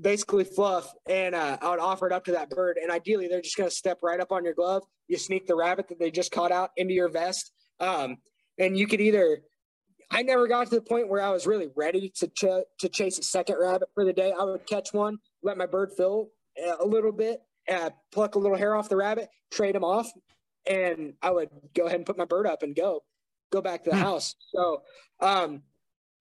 [0.00, 0.92] basically fluff.
[1.08, 2.76] And uh, I would offer it up to that bird.
[2.82, 4.82] And ideally, they're just going to step right up on your glove.
[5.08, 7.52] You sneak the rabbit that they just caught out into your vest.
[7.78, 8.18] Um,
[8.58, 9.40] and you could either,
[10.10, 13.18] I never got to the point where I was really ready to, ch- to chase
[13.18, 14.34] a second rabbit for the day.
[14.38, 16.28] I would catch one, let my bird fill
[16.78, 20.10] a little bit, uh, pluck a little hair off the rabbit, trade him off,
[20.66, 23.02] and I would go ahead and put my bird up and go,
[23.50, 24.02] go back to the hmm.
[24.02, 24.34] house.
[24.54, 24.82] So
[25.20, 25.62] um,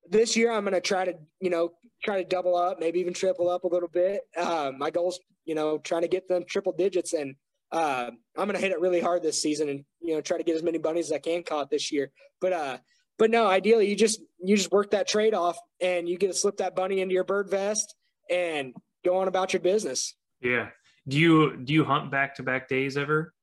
[0.10, 1.72] this year I'm going to try to, you know,
[2.04, 4.22] try to double up, maybe even triple up a little bit.
[4.38, 7.36] Uh, my goal's, you know, trying to get them triple digits, and
[7.72, 10.44] uh, I'm going to hit it really hard this season, and you know, try to
[10.44, 12.12] get as many bunnies as I can caught this year.
[12.40, 12.78] But uh,
[13.18, 16.34] but no, ideally you just you just work that trade off, and you get to
[16.34, 17.96] slip that bunny into your bird vest
[18.30, 18.74] and
[19.04, 20.16] go on about your business.
[20.42, 20.70] Yeah,
[21.08, 23.34] do you do you hunt back to back days ever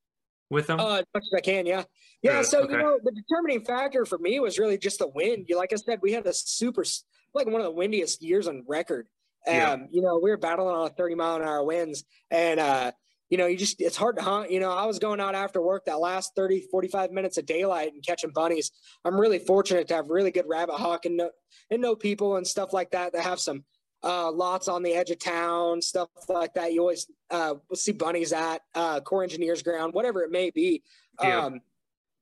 [0.51, 0.81] with them?
[0.81, 1.85] Uh, as much as I can, yeah,
[2.23, 2.43] yeah.
[2.43, 2.73] So okay.
[2.73, 5.47] you know, the determining factor for me was really just the wind.
[5.49, 6.85] You like I said, we had a super
[7.35, 9.09] like one of the windiest years on record.
[9.47, 9.77] Um, yeah.
[9.91, 12.93] you know, we were battling on 30 mile an hour winds, and uh,
[13.29, 14.51] you know, you just it's hard to hunt.
[14.51, 17.93] You know, I was going out after work that last 30, 45 minutes of daylight
[17.93, 18.71] and catching bunnies.
[19.05, 21.31] I'm really fortunate to have really good rabbit hawk and know,
[21.71, 23.65] and know people and stuff like that that have some
[24.03, 26.73] uh, lots on the edge of town, stuff like that.
[26.73, 30.83] You always uh, will see bunnies at uh, Corps Engineers ground, whatever it may be.
[31.23, 31.45] Yeah.
[31.45, 31.61] Um,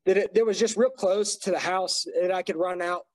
[0.07, 3.07] that it, was just real close to the house that I could run out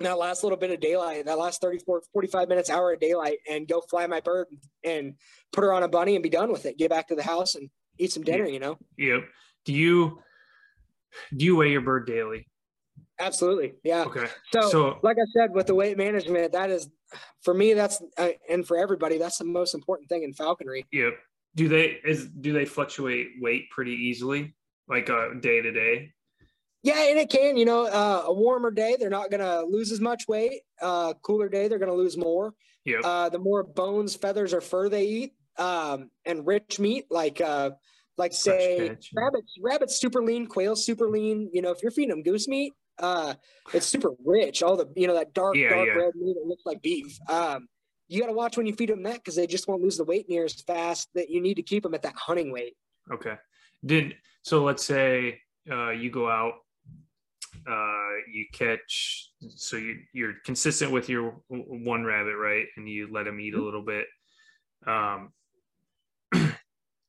[0.00, 3.68] that last little bit of daylight, that last 34, 45 minutes, hour of daylight, and
[3.68, 4.46] go fly my bird
[4.84, 5.14] and
[5.52, 6.78] put her on a bunny and be done with it.
[6.78, 8.78] Get back to the house and eat some dinner, you know?
[8.96, 9.24] Yep.
[9.64, 10.18] Do you
[11.36, 12.46] do you weigh your bird daily?
[13.20, 13.74] Absolutely.
[13.84, 14.04] Yeah.
[14.04, 14.26] Okay.
[14.52, 16.88] So, So like I said, with the weight management, that is
[17.42, 17.74] for me.
[17.74, 20.86] That's uh, and for everybody, that's the most important thing in falconry.
[20.90, 21.10] yeah.
[21.56, 24.54] Do they is do they fluctuate weight pretty easily,
[24.88, 26.12] like uh, day to day?
[26.84, 27.56] Yeah, and it can.
[27.56, 30.62] You know, uh, a warmer day, they're not going to lose as much weight.
[30.80, 32.54] Uh, cooler day, they're going to lose more.
[32.84, 33.00] Yeah.
[33.02, 37.70] Uh, the more bones, feathers, or fur they eat, um, and rich meat, like uh,
[38.16, 41.50] like say rabbits, rabbits super lean, quail super lean.
[41.52, 43.34] You know, if you're feeding them goose meat, uh,
[43.72, 44.62] it's super rich.
[44.62, 45.94] All the you know that dark, Yeah, dark yeah.
[45.94, 47.18] red meat that looks like beef.
[47.28, 47.68] Um,
[48.08, 50.04] you got to watch when you feed them that because they just won't lose the
[50.04, 51.08] weight near as fast.
[51.14, 52.74] That you need to keep them at that hunting weight.
[53.12, 53.34] Okay.
[53.84, 55.40] Did so let's say
[55.70, 56.54] uh, you go out,
[57.68, 62.66] uh, you catch, so you you're consistent with your one rabbit, right?
[62.76, 64.06] And you let them eat a little bit.
[64.86, 65.32] Um,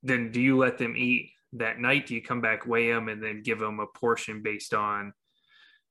[0.04, 2.08] then do you let them eat that night?
[2.08, 5.14] Do you come back, weigh them, and then give them a portion based on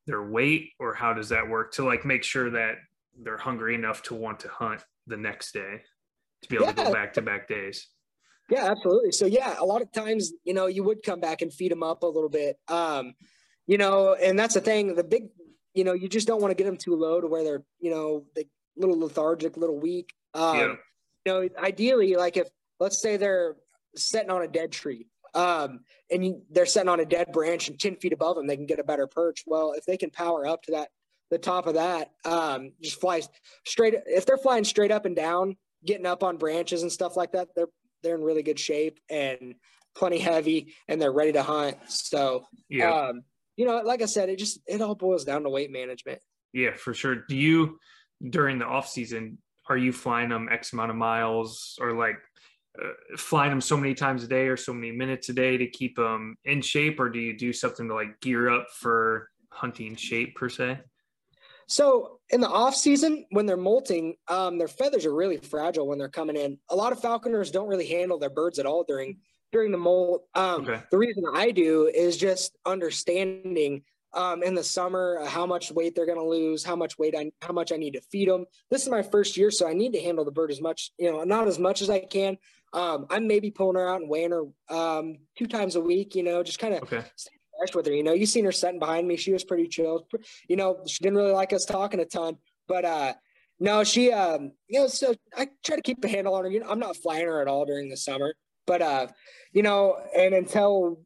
[0.06, 2.76] their weight, or how does that work to like make sure that
[3.22, 5.82] they're hungry enough to want to hunt the next day
[6.42, 7.88] to be able to go back to back days?
[8.50, 9.12] Yeah, absolutely.
[9.12, 11.82] So yeah, a lot of times, you know, you would come back and feed them
[11.82, 12.58] up a little bit.
[12.68, 13.14] Um,
[13.66, 14.96] you know, and that's the thing.
[14.96, 15.28] The big,
[15.74, 17.90] you know, you just don't want to get them too low to where they're, you
[17.90, 18.46] know, they
[18.76, 20.12] little lethargic, little weak.
[20.34, 20.74] Um, Yeah.
[21.26, 22.48] You know, ideally, like if
[22.80, 23.56] let's say they're
[23.94, 27.78] sitting on a dead tree, um, and you, they're sitting on a dead branch and
[27.78, 29.44] ten feet above them, they can get a better perch.
[29.46, 30.88] Well, if they can power up to that,
[31.30, 33.22] the top of that, um, just fly
[33.64, 33.94] straight.
[34.06, 37.48] If they're flying straight up and down, getting up on branches and stuff like that,
[37.54, 37.68] they're
[38.02, 39.54] they're in really good shape and
[39.94, 41.76] plenty heavy and they're ready to hunt.
[41.88, 43.08] So, Yeah.
[43.08, 43.22] um,
[43.56, 46.20] you know, like I said, it just, it all boils down to weight management.
[46.54, 47.16] Yeah, for sure.
[47.28, 47.78] Do you
[48.28, 52.16] during the off season are you flying them X amount of miles or like
[52.78, 55.66] uh, flying them so many times a day or so many minutes a day to
[55.66, 59.96] keep them in shape, or do you do something to like gear up for hunting
[59.96, 60.78] shape per se?
[61.66, 65.98] So in the off season, when they're molting, um, their feathers are really fragile when
[65.98, 66.58] they're coming in.
[66.68, 69.18] A lot of falconers don't really handle their birds at all during
[69.52, 70.24] during the molt.
[70.34, 70.82] Um, Okay.
[70.90, 75.94] The reason I do is just understanding um, in the summer uh, how much weight
[75.94, 78.46] they're going to lose, how much weight I how much I need to feed them.
[78.70, 81.10] This is my first year, so I need to handle the bird as much, you
[81.10, 82.36] know, not as much as I can.
[82.72, 84.44] Um, I'm maybe pulling her out and weighing her
[84.74, 87.04] um, two times a week, you know, just kind of Okay.
[87.58, 87.92] fresh with her.
[87.92, 89.16] You know, you seen her sitting behind me.
[89.16, 90.06] She was pretty chill.
[90.48, 92.36] You know, she didn't really like us talking a ton,
[92.68, 93.14] but uh
[93.58, 96.50] no, she um you know, so I try to keep a handle on her.
[96.50, 98.34] You know, I'm not flying her at all during the summer,
[98.66, 99.08] but uh,
[99.52, 101.02] you know, and until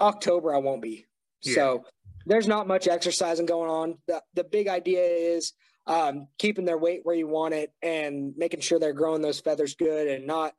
[0.00, 1.06] October I won't be.
[1.42, 1.54] Yeah.
[1.54, 1.84] So
[2.26, 3.98] there's not much exercising going on.
[4.08, 5.52] The the big idea is
[5.86, 9.74] um keeping their weight where you want it and making sure they're growing those feathers
[9.74, 10.54] good and not,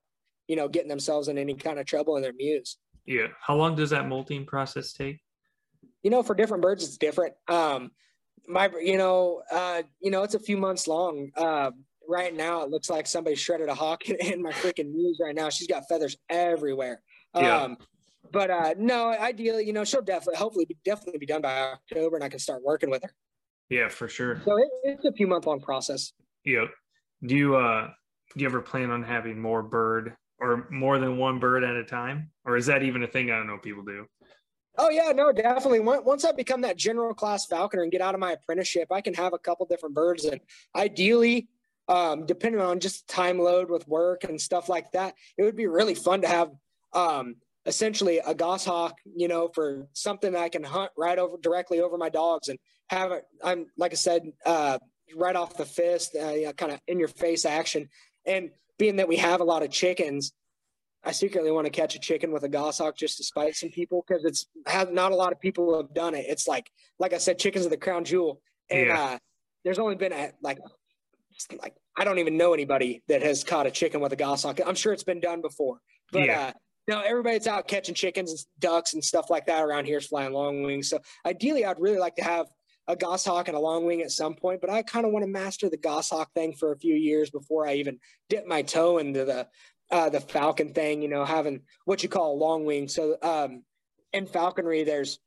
[0.52, 2.78] you know, getting themselves in any kind of trouble in their mews.
[3.06, 3.28] Yeah.
[3.40, 5.20] How long does that molting process take?
[6.04, 7.34] you know, for different birds, it's different.
[7.48, 7.92] Um,
[8.48, 11.32] my, you know, uh, you know, it's a few months long.
[11.36, 11.72] Uh,
[12.08, 15.36] right now, it looks like somebody shredded a hawk in, in my freaking mews right
[15.36, 15.50] now.
[15.50, 17.02] She's got feathers everywhere.
[17.36, 17.62] Yeah.
[17.62, 17.78] Um,
[18.32, 22.16] but uh, no, ideally, you know, she'll definitely, hopefully, be, definitely be done by October,
[22.16, 23.14] and I can start working with her.
[23.70, 24.42] Yeah, for sure.
[24.46, 26.14] So it, it's a few month long process.
[26.44, 26.66] Yeah.
[27.24, 27.90] Do you uh
[28.36, 31.86] do you ever plan on having more bird or more than one bird at a
[31.86, 32.32] time?
[32.44, 34.08] Or is that even a thing I don't know people do?
[34.78, 35.80] Oh yeah, no, definitely.
[35.80, 39.14] Once I become that general class falconer and get out of my apprenticeship, I can
[39.14, 40.40] have a couple different birds, and
[40.76, 41.50] ideally,
[41.88, 45.68] um, depending on just time load with work and stuff like that, it would be
[45.68, 46.52] really fun to have
[46.94, 47.36] um,
[47.66, 51.98] essentially a goshawk, you know, for something that I can hunt right over directly over
[51.98, 52.58] my dogs and
[52.90, 53.26] have it.
[53.44, 54.80] I'm like I said, uh,
[55.16, 57.90] right off the fist, uh, you know, kind of in your face action,
[58.26, 58.52] and
[58.82, 60.34] being that we have a lot of chickens.
[61.04, 64.04] I secretly want to catch a chicken with a goshawk just to spite some people
[64.08, 64.48] because it's
[64.92, 66.26] not a lot of people have done it.
[66.28, 66.68] It's like
[66.98, 69.00] like I said, chickens are the crown jewel, and Yeah.
[69.00, 69.18] uh,
[69.64, 70.58] there's only been a, like
[71.62, 74.60] like I don't even know anybody that has caught a chicken with a goshawk.
[74.66, 75.80] I'm sure it's been done before,
[76.12, 76.48] but Yeah.
[76.48, 76.52] uh,
[76.88, 80.08] no, everybody that's out catching chickens and ducks and stuff like that around here is
[80.08, 80.90] flying long wings.
[80.90, 82.48] So ideally, I'd really like to have
[82.88, 85.32] a goshawk and a long wing at some point, but I kind of want to
[85.32, 89.26] master the goshawk thing for a few years before I even dip my toe into
[89.26, 89.48] the
[89.92, 91.02] uh, the falcon thing.
[91.02, 92.88] You know, having what you call a long wing.
[92.88, 93.64] So um,
[94.14, 95.20] in falconry, there's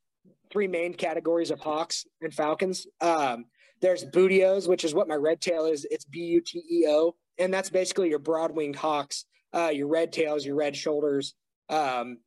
[0.50, 2.86] three main categories of hawks and falcons.
[3.00, 3.46] Um,
[3.80, 5.86] there's buteos, which is what my red tail is.
[5.90, 9.24] It's B U T E O, and that's basically your broad winged hawks,
[9.54, 11.34] uh, your red tails, your red shoulders,
[11.68, 12.18] um,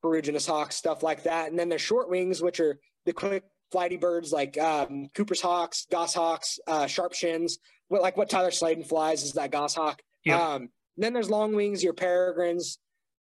[0.00, 1.50] ferruginous hawks, stuff like that.
[1.50, 5.86] And then there's short wings, which are the quick flighty birds like um, Cooper's hawks,
[5.90, 7.58] goshawks, uh, sharp shins.
[7.88, 10.00] What like what Tyler Sladen flies is that goshawk.
[10.24, 10.40] Yeah.
[10.40, 12.78] Um, then there's long wings, your peregrines,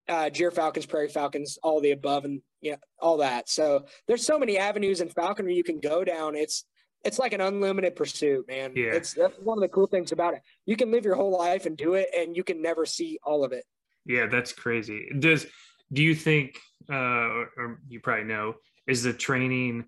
[0.08, 2.26] uh, gyr falcons, prairie falcons, all the above.
[2.26, 3.50] And you know, all that.
[3.50, 6.36] So there's so many avenues in falconry you can go down.
[6.36, 6.66] It's
[7.06, 8.74] it's like an unlimited pursuit, man.
[8.76, 8.91] Yeah.
[8.93, 10.41] It's that's one of the cool things about it.
[10.66, 13.43] You can live your whole life and do it, and you can never see all
[13.43, 13.64] of it.
[14.06, 15.08] Yeah, that's crazy.
[15.18, 15.45] Does
[15.91, 18.56] do you think, uh, or, or you probably know,
[18.88, 19.86] is the training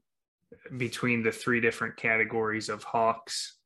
[0.78, 3.58] between the three different categories of hawks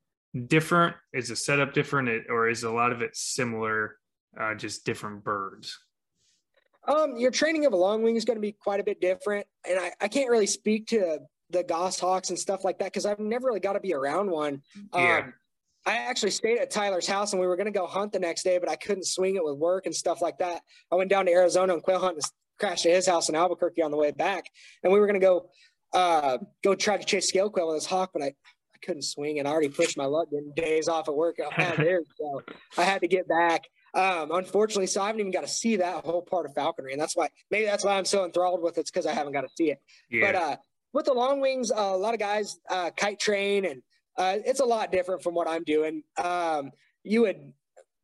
[0.48, 0.96] different?
[1.14, 3.98] Is the setup different, or is a lot of it similar,
[4.40, 5.78] uh, just different birds?
[6.88, 9.48] Um, your training of a long wing is going to be quite a bit different,
[9.68, 11.20] and I, I can't really speak to
[11.50, 14.62] the goshawks and stuff like that because I've never really got to be around one.
[14.94, 15.24] Yeah.
[15.26, 15.34] Um,
[15.88, 18.42] I actually stayed at Tyler's house and we were going to go hunt the next
[18.42, 20.64] day, but I couldn't swing it with work and stuff like that.
[20.92, 22.26] I went down to Arizona and quail hunt and
[22.60, 24.46] crashed at his house in Albuquerque on the way back,
[24.84, 25.50] and we were going to go
[25.96, 28.34] uh, go try to chase scale quail with his hawk, but I.
[28.74, 31.54] I couldn't swing and I already pushed my luck getting days off at work out
[31.78, 32.02] there.
[32.20, 32.42] So
[32.78, 33.64] I had to get back.
[33.96, 37.02] Um, unfortunately, so I haven't even got to see that whole part of falconry, and
[37.02, 38.82] that's why maybe that's why I'm so enthralled with it.
[38.82, 39.80] It's because I haven't got to see it.
[40.12, 40.26] Yeah.
[40.26, 40.58] But uh,
[40.92, 43.82] with the long wings, uh, a lot of guys uh, kite train, and
[44.18, 46.04] uh, it's a lot different from what I'm doing.
[46.22, 46.72] Um,
[47.04, 47.54] you would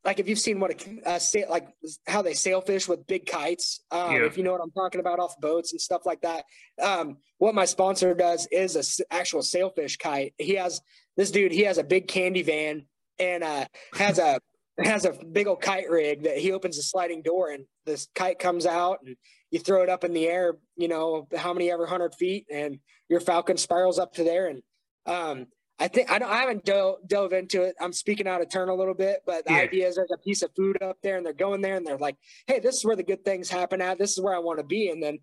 [0.04, 1.68] like if you've seen what a, sa- like
[2.06, 3.80] how they sailfish with big kites.
[3.90, 4.24] Um, Yeah.
[4.24, 6.44] If you know what I'm talking about off boats and stuff like that.
[6.80, 10.34] Um, what my sponsor does is a s- actual sailfish kite.
[10.38, 10.80] He has
[11.16, 11.52] this dude.
[11.52, 12.86] He has a big candy van
[13.18, 14.40] and uh, has a
[14.82, 18.38] has a big old kite rig that he opens a sliding door and this kite
[18.38, 19.16] comes out and
[19.50, 22.78] you throw it up in the air, you know, how many ever hundred feet and
[23.10, 24.46] your falcon spirals up to there.
[24.48, 24.62] And
[25.04, 25.46] um,
[25.78, 27.74] I think I don't I haven't dove, dove into it.
[27.80, 29.58] I'm speaking out of turn a little bit, but the Yeah.
[29.60, 31.98] idea is there's a piece of food up there and they're going there and they're
[31.98, 32.16] like,
[32.46, 33.98] hey, this is where the good things happen at.
[33.98, 34.90] This is where I want to be.
[34.90, 35.18] And then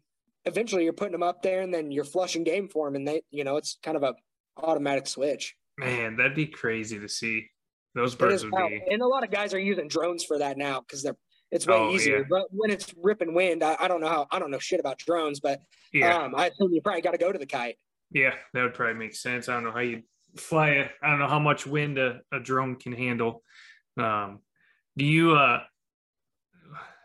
[0.46, 2.96] eventually you're putting them up there and then you're flushing game for them.
[2.96, 4.16] And they, you know, it's kind of a
[4.58, 5.56] automatic switch.
[5.78, 7.48] Man, that'd be crazy to see.
[7.96, 8.70] Those birds would powerful.
[8.86, 8.92] be.
[8.92, 11.18] and a lot of guys are using drones for that now because they're
[11.52, 12.18] it's way Oh, easier.
[12.18, 12.24] yeah.
[12.30, 15.00] But when it's ripping wind, I, I don't know how I don't know shit about
[15.00, 17.78] drones, but Yeah, um, I assume you probably got to go to the kite.
[18.12, 19.50] yeah, that would probably make sense.
[19.50, 20.04] I don't know how you
[20.38, 20.92] fly it.
[21.02, 23.44] I don't know how much wind a, a drone can handle.
[23.98, 24.40] Um,
[24.98, 25.36] do you?
[25.36, 25.62] uh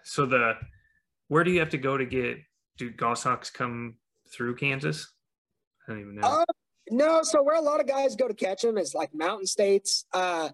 [0.05, 0.55] So the
[1.29, 2.39] where do you have to go to get?
[2.77, 3.97] Do goshawks come
[4.33, 5.13] through Kansas?
[5.87, 6.27] I don't even know.
[6.27, 6.45] Uh,
[6.91, 10.05] no, so where a lot of guys go to catch them is like mountain states.
[10.13, 10.51] Uh,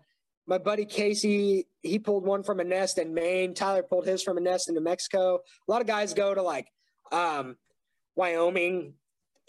[0.47, 3.55] my buddy Casey, he pulled one from a nest in Maine.
[3.55, 5.37] Tyler pulled his from a nest in New Mexico.
[5.37, 6.69] A lot of guys go to like
[7.13, 7.57] um,
[8.17, 8.95] Wyoming.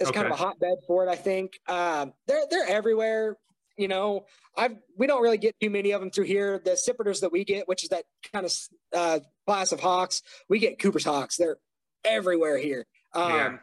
[0.02, 1.60] It's kind of a hotbed for it, I think.
[1.68, 3.38] Um, they're they're everywhere.
[3.78, 4.26] You know,
[4.58, 6.60] I've we don't really get too many of them through here.
[6.64, 8.54] The sippers that we get, which is that kind of
[8.93, 11.38] uh, class of hawks, we get Cooper's hawks.
[11.38, 11.58] They're
[12.04, 12.86] everywhere here.
[13.14, 13.58] Um, Yeah.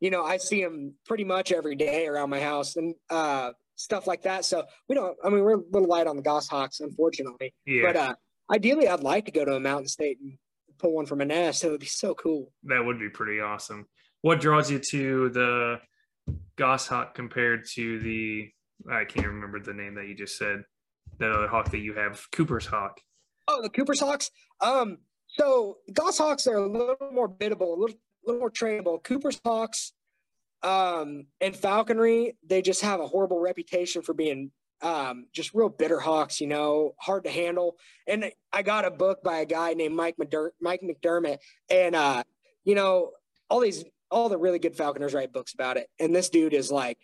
[0.00, 4.06] You know, I see them pretty much every day around my house and uh, stuff
[4.06, 4.46] like that.
[4.46, 5.14] So we don't.
[5.22, 7.52] I mean, we're a little light on the goshawks, unfortunately.
[7.66, 8.14] yeah, But uh,
[8.50, 10.38] ideally, I'd like to go to a mountain state and
[10.78, 11.64] pull one from a nest.
[11.64, 12.50] It would be so cool.
[12.64, 13.86] that would be pretty awesome.
[14.22, 15.80] What draws you to the
[16.56, 18.50] goshawk compared to the?
[18.90, 20.64] I can't remember the name that you just said.
[21.18, 23.00] That other hawk that you have, Cooper's hawk.
[23.48, 24.30] Oh, the Cooper's hawks.
[24.60, 29.02] Um, so goshawks are a little more biddable, a little, little more trainable.
[29.02, 29.92] Cooper's hawks,
[30.62, 34.50] um, and falconry, they just have a horrible reputation for being
[34.82, 36.40] um, just real bitter hawks.
[36.40, 37.76] You know, hard to handle.
[38.06, 41.38] And I got a book by a guy named Mike McDer- Mike McDermott,
[41.70, 42.22] and uh,
[42.64, 43.10] you know,
[43.48, 45.88] all these, all the really good falconers write books about it.
[45.98, 46.98] And this dude is like,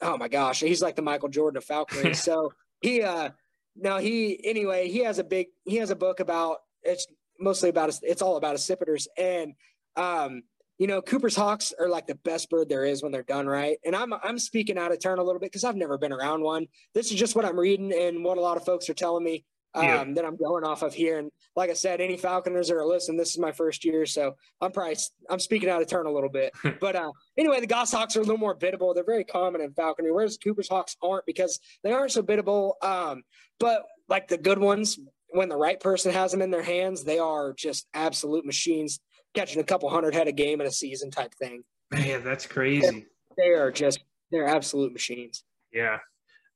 [0.00, 2.14] oh my gosh, he's like the Michael Jordan of falconry.
[2.14, 3.30] so he, uh,
[3.76, 7.06] now he anyway he has a big he has a book about it's
[7.38, 9.54] mostly about it's all about accipiters and
[9.96, 10.42] um
[10.78, 13.78] you know cooper's hawks are like the best bird there is when they're done right
[13.84, 16.42] and i'm i'm speaking out of turn a little bit because i've never been around
[16.42, 19.24] one this is just what i'm reading and what a lot of folks are telling
[19.24, 19.44] me
[19.74, 20.04] um Yeah.
[20.14, 23.16] that i'm going off of here and like i said any falconers that are listening
[23.18, 24.96] this is my first year so i'm probably
[25.30, 28.24] i'm speaking out of turn a little bit but uh anyway the goshawks are a
[28.24, 32.12] little more biddable they're very common in falconry whereas cooper's hawks aren't because they aren't
[32.12, 33.22] so biddable um
[33.60, 34.98] but like the good ones,
[35.30, 38.98] when the right person has them in their hands, they are just absolute machines,
[39.34, 41.62] catching a couple hundred head a game in a season type thing.
[41.90, 43.06] Man, that's crazy.
[43.38, 44.00] They are just
[44.32, 45.44] they're absolute machines.
[45.72, 45.98] Yeah,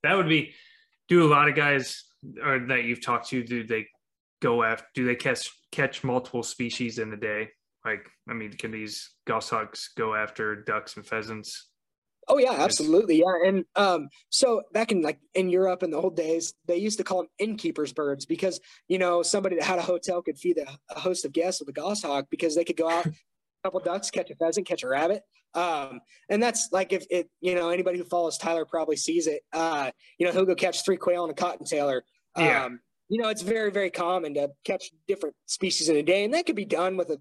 [0.03, 0.53] that would be.
[1.09, 2.05] Do a lot of guys
[2.45, 3.87] or that you've talked to do they
[4.41, 4.87] go after?
[4.95, 7.51] Do they catch catch multiple species in a day?
[7.85, 11.69] Like, I mean, can these goshawks go after ducks and pheasants?
[12.29, 13.49] Oh yeah, absolutely, yeah.
[13.49, 17.05] And um, so back in like in Europe in the old days, they used to
[17.05, 18.59] call them innkeepers birds because
[18.89, 21.69] you know somebody that had a hotel could feed a, a host of guests with
[21.69, 23.13] a goshawk because they could go out, a
[23.65, 25.23] couple ducks, catch a pheasant, catch a rabbit.
[25.55, 29.43] Um, and that's like if it, you know, anybody who follows Tyler probably sees it.
[29.53, 31.89] Uh, you know, he'll go catch three quail and a cottontail.
[31.89, 32.03] Um,
[32.37, 32.69] Yeah.
[33.09, 36.47] you know, it's very, very common to catch different species in a day, and that
[36.47, 37.19] could be done with a,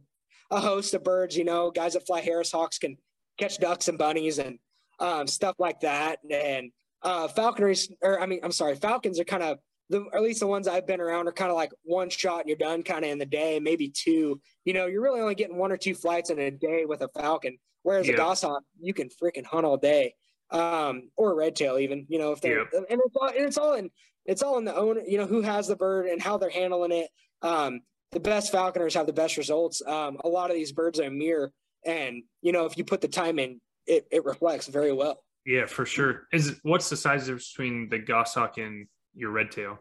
[0.52, 1.38] a host of birds.
[1.38, 2.98] You know, guys that fly Harris hawks can
[3.38, 4.60] catch ducks and bunnies and
[5.00, 6.20] um, stuff like that.
[6.30, 9.60] And uh, falconries, or I mean, I'm sorry, falcons are kind of
[9.90, 12.50] the at least the ones I've been around are kind of like one shot and
[12.50, 14.42] you're done kind of in the day, maybe two.
[14.64, 17.10] You know, you're really only getting one or two flights in a day with a
[17.10, 17.58] falcon.
[17.84, 18.16] Whereas yeah.
[18.16, 20.16] a goshawk, you can freaking hunt all day,
[20.50, 22.08] um, or a red tail even.
[22.10, 22.82] You know, if they're yeah.
[22.90, 23.92] and it's all and it's all in
[24.26, 25.02] it's all in the owner.
[25.06, 27.10] You know, who has the bird and how they're handling it.
[27.42, 29.82] Um, the best falconers have the best results.
[29.86, 31.52] Um, a lot of these birds are a mirror,
[31.86, 35.22] and you know, if you put the time in, it, it reflects very well.
[35.46, 36.28] Yeah, for sure.
[36.32, 39.80] Is what's the size difference between the goshawk and your red tail?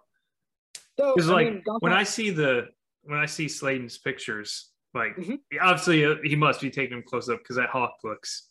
[0.96, 2.68] Because so, like I mean, when I see the
[3.02, 5.34] when I see Sladen's pictures, like mm-hmm.
[5.60, 8.48] obviously uh, he must be taking them close up because that hawk looks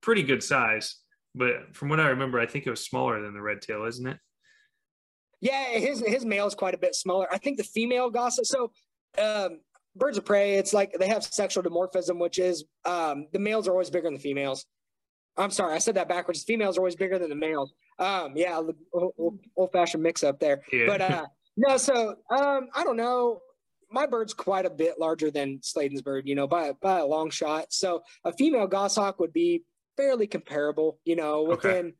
[0.00, 0.96] pretty good size.
[1.34, 4.06] But from what I remember, I think it was smaller than the red tail, isn't
[4.06, 4.18] it?
[5.44, 7.28] Yeah, his his male is quite a bit smaller.
[7.30, 8.46] I think the female goshawk.
[8.46, 8.72] So
[9.18, 9.60] um,
[9.94, 13.72] birds of prey, it's like they have sexual dimorphism, which is um, the males are
[13.72, 14.64] always bigger than the females.
[15.36, 16.44] I'm sorry, I said that backwards.
[16.44, 17.74] Females are always bigger than the males.
[17.98, 18.58] Um, yeah,
[18.92, 20.62] old, old fashioned mix up there.
[20.72, 20.86] Yeah.
[20.86, 21.26] But uh,
[21.58, 23.40] no, so um, I don't know.
[23.90, 27.28] My bird's quite a bit larger than Sladen's bird, you know, by by a long
[27.28, 27.66] shot.
[27.68, 29.64] So a female goshawk would be
[29.98, 31.86] fairly comparable, you know, within.
[31.86, 31.92] Okay.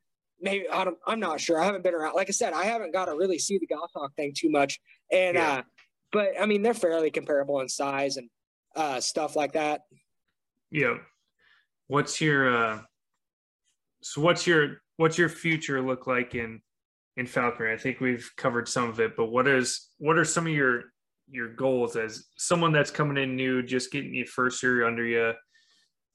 [0.45, 0.99] Maybe I don't.
[1.07, 1.59] I'm not sure.
[1.59, 2.14] I haven't been around.
[2.14, 4.78] Like I said, I haven't got to really see the goshawk thing too much.
[5.11, 5.53] And yeah.
[5.53, 5.62] uh,
[6.12, 8.28] but I mean, they're fairly comparable in size and
[8.76, 9.80] uh, stuff like that.
[10.70, 10.99] Yeah.
[11.86, 12.82] What's your uh,
[14.03, 16.61] so what's your what's your future look like in
[17.16, 17.72] in falconry?
[17.72, 20.82] I think we've covered some of it, but what is what are some of your
[21.30, 25.32] your goals as someone that's coming in new, just getting your first year under you,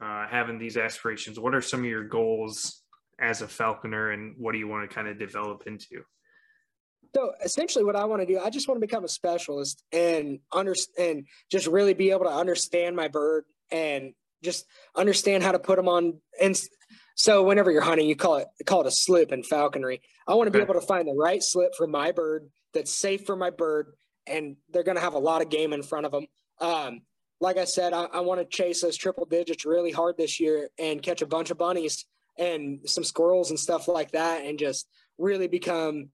[0.03, 1.39] uh, having these aspirations?
[1.39, 2.78] What are some of your goals
[3.19, 6.03] as a falconer, and what do you want to kind of develop into?
[7.15, 10.39] So essentially, what I want to do, I just want to become a specialist and
[10.53, 14.13] understand, and just really be able to understand my bird and
[14.43, 14.65] just
[14.95, 16.55] understand how to put them on and
[17.19, 20.01] so whenever you're hunting, you call it call it a slip in falconry.
[20.25, 23.25] I want to be able to find the right slip for my bird that's safe
[23.25, 23.87] for my bird,
[24.25, 26.27] and they're going to have a lot of game in front of them.
[26.61, 27.01] Um,
[27.41, 30.69] like I said, I, I want to chase those triple digits really hard this year
[30.79, 32.05] and catch a bunch of bunnies
[32.39, 34.87] and some squirrels and stuff like that, and just
[35.17, 36.09] really become,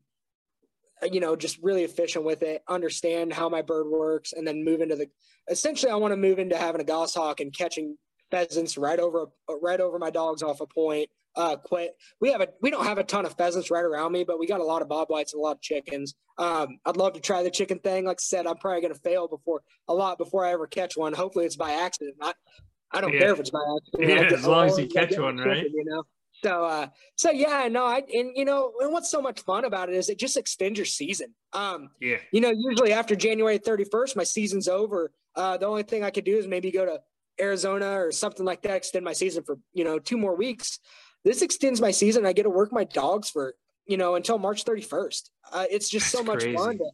[1.12, 2.64] you know, just really efficient with it.
[2.68, 5.08] Understand how my bird works, and then move into the.
[5.50, 7.98] Essentially, I want to move into having a goshawk and catching
[8.32, 9.28] pheasants right over
[9.62, 11.10] right over my dogs off a point.
[11.38, 11.92] Uh, quit.
[12.22, 14.48] We have a we don't have a ton of pheasants right around me, but we
[14.48, 16.16] got a lot of bob whites and a lot of chickens.
[16.38, 18.06] Um, I'd love to try the chicken thing.
[18.06, 20.96] Like I said, I'm probably going to fail before a lot before I ever catch
[20.96, 21.14] one.
[21.14, 22.16] Hopefully, it's by accident.
[22.20, 22.36] Not,
[22.92, 23.20] I don't yeah.
[23.20, 24.32] care if it's by accident.
[24.32, 25.64] Yeah, as long as you catch one, chicken, right?
[25.64, 26.04] You know.
[26.44, 29.90] So, uh, so yeah, no, I, and you know, and what's so much fun about
[29.90, 31.34] it is it just extends your season.
[31.54, 32.18] Um, yeah.
[32.32, 35.12] You know, usually after January 31st, my season's over.
[35.36, 37.00] Uh, the only thing I could do is maybe go to
[37.40, 40.80] Arizona or something like that, extend my season for, you know, two more weeks.
[41.24, 42.26] This extends my season.
[42.26, 43.56] I get to work my dogs for,
[43.86, 45.30] you know, until March 31st.
[45.52, 46.56] Uh, it's just That's so much crazy.
[46.56, 46.90] fun to,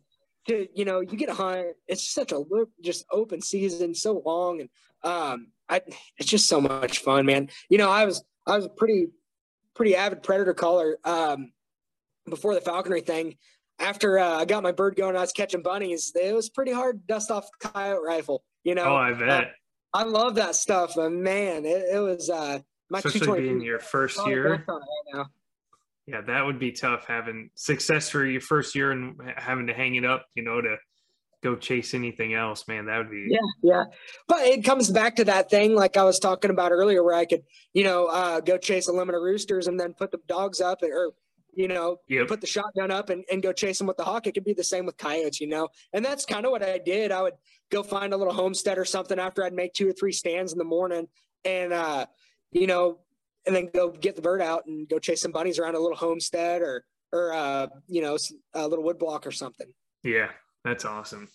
[0.47, 1.67] to, you know, you get a hunt.
[1.87, 2.43] It's such a
[2.81, 4.61] just open season, so long.
[4.61, 4.69] And
[5.03, 5.81] um, I,
[6.17, 7.49] it's just so much fun, man.
[7.69, 9.07] You know, I was, I was pretty,
[9.81, 11.51] pretty avid predator caller um,
[12.29, 13.35] before the falconry thing.
[13.79, 16.11] After uh, I got my bird going, I was catching bunnies.
[16.13, 18.83] It was pretty hard to dust off coyote rifle, you know.
[18.83, 19.43] Oh, I bet.
[19.43, 19.45] Uh,
[19.91, 22.59] I love that stuff, but man, it, it was uh
[22.91, 24.63] my especially being your first year.
[24.67, 25.25] Right
[26.05, 29.95] yeah, that would be tough having success for your first year and having to hang
[29.95, 30.77] it up, you know, to
[31.43, 32.85] go chase anything else, man.
[32.85, 33.83] That would be yeah, yeah.
[34.27, 37.25] But it comes back to that thing like I was talking about earlier, where I
[37.25, 40.61] could, you know, uh, go chase a limit of roosters and then put the dogs
[40.61, 41.13] up or
[41.53, 42.29] you know, yep.
[42.29, 44.25] put the shotgun up and, and go chase them with the hawk.
[44.25, 45.67] It could be the same with coyotes, you know.
[45.91, 47.11] And that's kind of what I did.
[47.11, 47.33] I would
[47.69, 50.57] go find a little homestead or something after I'd make two or three stands in
[50.57, 51.07] the morning
[51.43, 52.05] and uh,
[52.51, 52.99] you know,
[53.45, 55.97] and then go get the bird out and go chase some bunnies around a little
[55.97, 58.17] homestead or or uh, you know,
[58.53, 59.67] a little wood block or something.
[60.03, 60.29] Yeah,
[60.63, 61.27] that's awesome.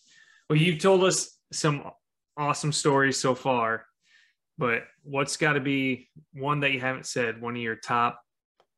[0.48, 1.90] Well, you've told us some
[2.36, 3.86] awesome stories so far,
[4.58, 8.20] but what's got to be one that you haven't said, one of your top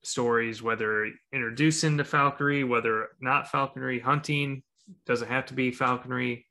[0.03, 4.63] stories, whether introducing to falconry, whether not falconry, hunting,
[5.07, 6.47] doesn't have to be falconry.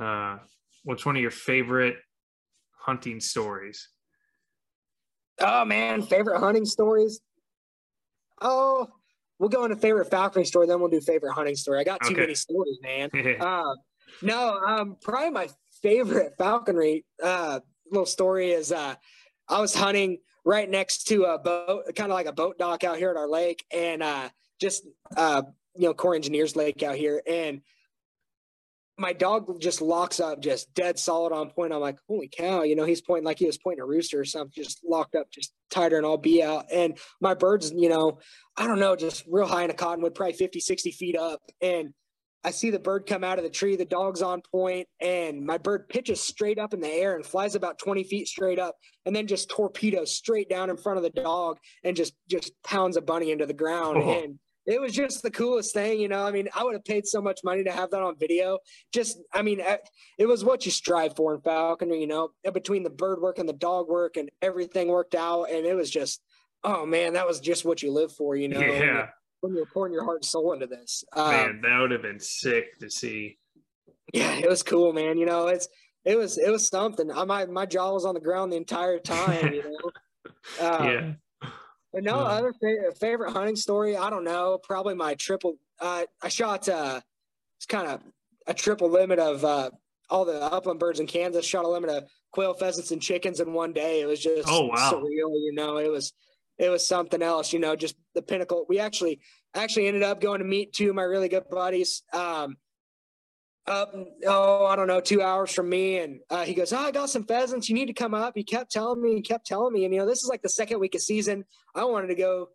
[0.00, 0.38] Uh,
[0.84, 1.96] what's one of your favorite
[2.78, 3.88] hunting stories?
[5.40, 7.20] Oh man, favorite hunting stories.
[8.40, 8.88] Oh,
[9.38, 11.80] we'll go into favorite falconry story, then we'll do favorite hunting story.
[11.80, 12.20] I got too okay.
[12.22, 13.10] many stories, man.
[13.40, 13.74] uh,
[14.22, 15.48] no, um, probably my
[15.82, 17.60] favorite falconry uh,
[17.90, 18.94] little story is uh,
[19.48, 22.98] I was hunting right next to a boat, kind of like a boat dock out
[22.98, 24.28] here at our lake, and uh,
[24.60, 25.42] just uh,
[25.76, 27.60] you know, Corps Engineers Lake out here, and
[28.96, 31.72] my dog just locks up, just dead solid on point.
[31.72, 34.24] I'm like, holy cow, you know, he's pointing like he was pointing a rooster or
[34.24, 36.66] something, just locked up, just tighter and all be out.
[36.72, 38.18] And my bird's, you know,
[38.56, 41.40] I don't know, just real high in a cottonwood, probably 50, 60 feet up.
[41.60, 41.92] And
[42.44, 45.56] I see the bird come out of the tree, the dog's on point, and my
[45.56, 48.76] bird pitches straight up in the air and flies about 20 feet straight up,
[49.06, 52.98] and then just torpedoes straight down in front of the dog and just just pounds
[52.98, 53.96] a bunny into the ground.
[53.96, 54.22] Oh.
[54.22, 56.24] And it was just the coolest thing, you know.
[56.24, 58.58] I mean, I would have paid so much money to have that on video.
[58.92, 59.60] Just, I mean,
[60.18, 63.48] it was what you strive for in falconry, you know, between the bird work and
[63.48, 65.44] the dog work and everything worked out.
[65.50, 66.22] And it was just,
[66.62, 68.60] oh man, that was just what you live for, you know.
[68.60, 69.08] Yeah.
[69.40, 72.20] When you're pouring your heart and soul into this, man, um, that would have been
[72.20, 73.36] sick to see.
[74.14, 75.18] Yeah, it was cool, man.
[75.18, 75.68] You know, it's
[76.06, 77.10] it was it was something.
[77.10, 79.52] I my my jaw was on the ground the entire time.
[79.52, 79.62] You
[80.60, 80.66] know.
[80.66, 81.12] Um, yeah
[81.94, 82.26] but no, hmm.
[82.26, 84.58] other fa- favorite hunting story, I don't know.
[84.58, 85.56] Probably my triple.
[85.80, 86.68] Uh, I shot.
[86.68, 87.00] Uh,
[87.56, 88.02] it's kind of
[88.48, 89.70] a triple limit of uh,
[90.10, 91.46] all the upland birds in Kansas.
[91.46, 94.00] Shot a limit of quail, pheasants, and chickens in one day.
[94.00, 95.30] It was just oh wow surreal.
[95.40, 96.12] You know, it was
[96.58, 97.52] it was something else.
[97.52, 98.66] You know, just the pinnacle.
[98.68, 99.20] We actually
[99.54, 102.02] actually ended up going to meet two of my really good buddies.
[102.12, 102.56] Um,
[103.66, 103.94] up
[104.26, 105.98] oh i don't know two hours from me.
[105.98, 107.68] And uh, he goes oh i got some pheasants.
[107.68, 108.34] You need to come up.
[108.34, 109.84] He kept telling me he kept telling me.
[109.84, 111.44] And you know this is like the second week of season.
[111.74, 112.48] I wanted to go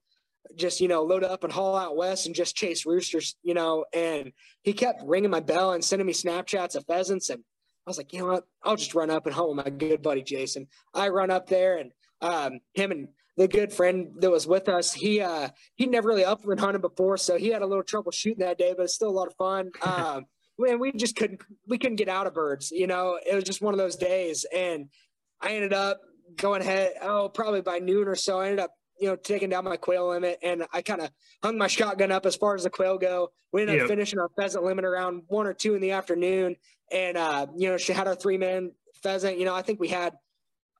[0.55, 3.85] just you know load up and haul out west and just chase roosters you know.
[3.93, 4.31] And
[4.63, 7.29] he kept ringing my bell and sending me snapchats of pheasants.
[7.29, 7.43] And
[7.85, 8.45] i was like you know what?
[8.63, 10.67] I'll just run up and hunt with my good buddy jason.
[10.93, 11.91] I run up there and
[12.21, 13.07] um, him and
[13.39, 17.15] the good friend that was with us, he uh he never really upland hunted before,
[17.15, 19.35] so he had a little trouble shooting that day, but it's still a lot of
[19.35, 19.71] fun.
[19.81, 20.25] Um,
[20.67, 22.71] and we just couldn't we couldn't get out of birds.
[22.71, 24.89] You know, it was just one of those days, and
[25.41, 26.01] I ended up
[26.35, 26.93] going ahead.
[27.01, 30.09] Oh, probably by noon or so, I ended up you know taking down my quail
[30.09, 31.11] limit, and I kind of
[31.43, 33.31] hung my shotgun up as far as the quail go.
[33.51, 33.83] We ended yep.
[33.83, 36.55] up finishing our pheasant limit around one or two in the afternoon,
[36.91, 39.37] and uh, you know she had our three man pheasant.
[39.37, 40.13] You know, I think we had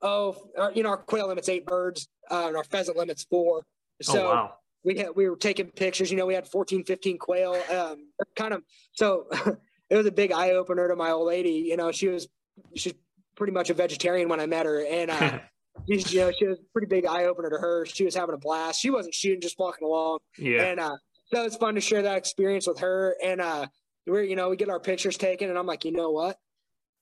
[0.02, 3.60] oh, our, you know, our quail limit's eight birds, uh, and our pheasant limit's four.
[3.60, 4.28] Oh, so.
[4.28, 4.54] Oh, wow
[4.84, 8.54] we had we were taking pictures you know we had 14 15 quail um, kind
[8.54, 8.64] of
[8.94, 9.28] so
[9.90, 11.66] it was a big eye opener to my old lady.
[11.68, 12.28] You know, she was
[12.76, 12.94] she's
[13.36, 15.40] pretty much a vegetarian when I met her, and uh,
[15.88, 17.86] you know, she was a pretty big eye opener to her.
[17.86, 18.80] She was having a blast.
[18.80, 20.20] She wasn't shooting, just walking along.
[20.38, 20.64] Yeah.
[20.64, 20.98] And uh,
[21.34, 23.16] so it's fun to share that experience with her.
[23.24, 23.68] And uh,
[24.06, 26.38] we're you know we get our pictures taken, and I'm like, you know what?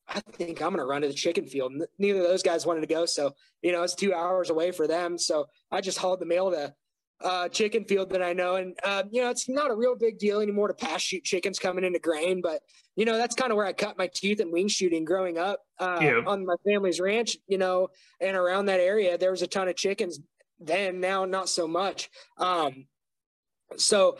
[0.09, 1.73] I think I'm going to run to the chicken field.
[1.99, 4.87] Neither of those guys wanted to go, so you know it's two hours away for
[4.87, 5.17] them.
[5.17, 6.73] So I just hauled the mail to
[7.23, 8.55] uh, chicken field that I know.
[8.55, 11.59] And, uh, you know, it's not a real big deal anymore to pass shoot chickens
[11.59, 12.61] coming into grain, but,
[12.95, 15.61] you know, that's kind of where I cut my teeth in wing shooting growing up
[15.79, 16.21] uh, yeah.
[16.25, 17.89] on my family's ranch, you know,
[18.21, 20.19] and around that area, there was a ton of chickens
[20.59, 22.09] then, now not so much.
[22.37, 22.87] Um,
[23.75, 24.17] so,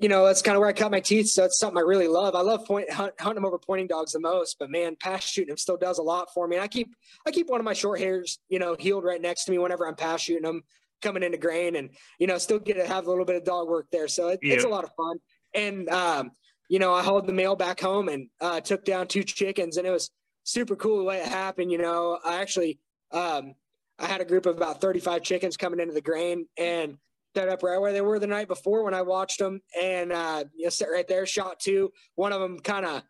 [0.00, 1.28] you know, that's kind of where I cut my teeth.
[1.28, 2.34] So it's something I really love.
[2.34, 5.48] I love point hunt, hunting them over pointing dogs the most, but man, pass shooting
[5.48, 6.56] them still does a lot for me.
[6.56, 6.94] And I keep,
[7.26, 9.86] I keep one of my short hairs, you know, healed right next to me whenever
[9.86, 10.62] I'm pass shooting them
[11.02, 13.68] coming into grain and you know still get to have a little bit of dog
[13.68, 14.54] work there so it, yeah.
[14.54, 15.18] it's a lot of fun
[15.54, 16.30] and um,
[16.68, 19.86] you know i hauled the mail back home and uh, took down two chickens and
[19.86, 20.10] it was
[20.44, 22.78] super cool the way it happened you know i actually
[23.12, 23.54] um,
[23.98, 26.96] i had a group of about 35 chickens coming into the grain and
[27.34, 30.44] set up right where they were the night before when i watched them and uh,
[30.54, 33.02] you know sit right there shot two one of them kind of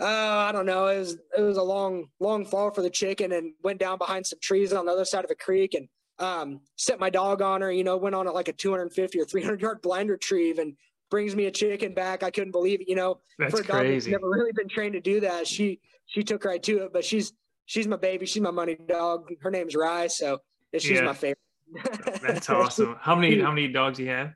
[0.00, 0.86] uh, I don't know.
[0.86, 4.26] It was it was a long long fall for the chicken and went down behind
[4.26, 5.88] some trees on the other side of a creek and
[6.20, 9.24] um, set my dog on her, you know, went on a, like a 250 or
[9.24, 10.76] 300 yard blind retrieve and
[11.10, 12.22] brings me a chicken back.
[12.22, 14.10] I couldn't believe it, you know, That's for a dog crazy.
[14.10, 15.46] that's never really been trained to do that.
[15.46, 17.32] She, she took right to it, but she's,
[17.66, 18.26] she's my baby.
[18.26, 19.28] She's my money dog.
[19.40, 20.06] Her name's Rye.
[20.08, 20.38] So
[20.74, 21.02] she's yeah.
[21.02, 21.38] my favorite.
[22.22, 22.96] That's awesome.
[23.00, 24.34] How many, how many dogs you have?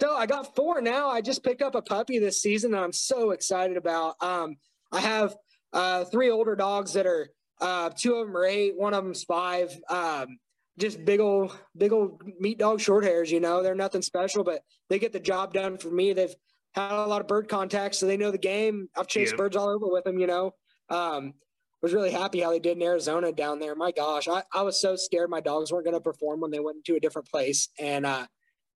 [0.00, 1.10] So I got four now.
[1.10, 4.14] I just picked up a puppy this season that I'm so excited about.
[4.22, 4.56] Um,
[4.92, 5.34] I have
[5.72, 7.28] uh, three older dogs that are
[7.60, 9.78] uh, two of them are eight, one of them's five.
[9.88, 10.38] Um,
[10.80, 13.62] just big old big old meat dog short hairs you know?
[13.62, 16.12] They're nothing special but they get the job done for me.
[16.12, 16.34] They've
[16.74, 18.88] had a lot of bird contacts so they know the game.
[18.96, 20.54] I've chased birds all over with them you know?
[20.88, 21.34] Um
[21.82, 23.74] was really happy how they did in arizona down there.
[23.74, 26.60] My gosh i, I was so scared my dogs weren't going to perform when they
[26.60, 28.26] went to a different place and uh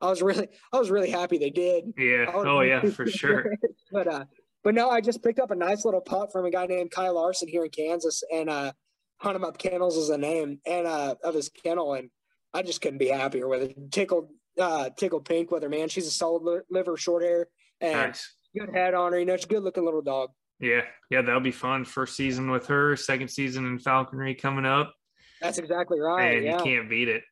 [0.01, 1.93] i was really i was really happy they did.
[1.99, 2.31] Yeah.
[2.33, 3.53] Oh yeah for sure.
[3.93, 4.25] But uh
[4.65, 7.15] but no i just picked up a nice little pup from a guy named kyle
[7.15, 8.73] larson here in kansas and uh
[9.19, 12.11] Hunt him up kennels is a name and uh, of his kennel, and
[12.53, 13.93] I just couldn't be happier with it.
[13.93, 14.29] Tickled,
[14.61, 15.89] uh, tickled pink with her, man.
[15.89, 17.49] She's a solid liver, short hair,
[17.81, 18.35] and nice.
[18.57, 19.19] good head on her.
[19.19, 20.31] You know, she's a good looking little dog.
[20.61, 21.85] Yeah, yeah, that'll be fun.
[21.85, 24.95] First season with her, second season in falconry coming up.
[25.41, 26.37] That's exactly right.
[26.37, 26.59] And yeah.
[26.59, 27.23] you can't beat it.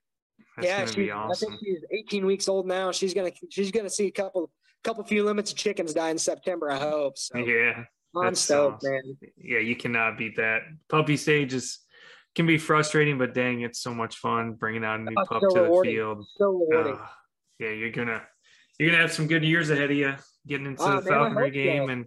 [0.56, 1.54] That's yeah, she, awesome.
[1.54, 2.92] I think she's 18 weeks old now.
[2.92, 6.18] She's gonna she's gonna see a couple a couple few limits of chickens die in
[6.18, 6.70] September.
[6.70, 7.16] I hope.
[7.16, 7.38] So.
[7.38, 7.84] Yeah,
[8.14, 8.78] That's awesome.
[8.82, 9.16] man.
[9.36, 10.62] Yeah, you cannot beat that.
[10.88, 11.78] Puppy stage is
[12.34, 15.42] can be frustrating, but dang, it's so much fun bringing out a new Oh, pup
[15.50, 16.26] so to the field.
[16.36, 16.94] So rewarding.
[16.94, 17.06] Uh,
[17.58, 18.22] yeah, you're gonna
[18.78, 20.14] you're gonna have some good years ahead of you
[20.46, 22.06] getting into Ah, the man, falconry game and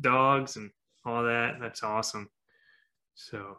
[0.00, 0.70] dogs and
[1.04, 1.54] all that.
[1.60, 2.28] That's awesome.
[3.14, 3.58] So,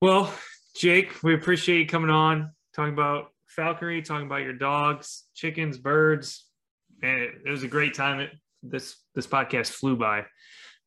[0.00, 0.32] well,
[0.76, 6.44] Jake, we appreciate you coming on, talking about falconry, talking about your dogs, chickens, birds.
[7.02, 8.20] And it, it was a great time.
[8.20, 8.30] It,
[8.62, 10.24] this this podcast flew by.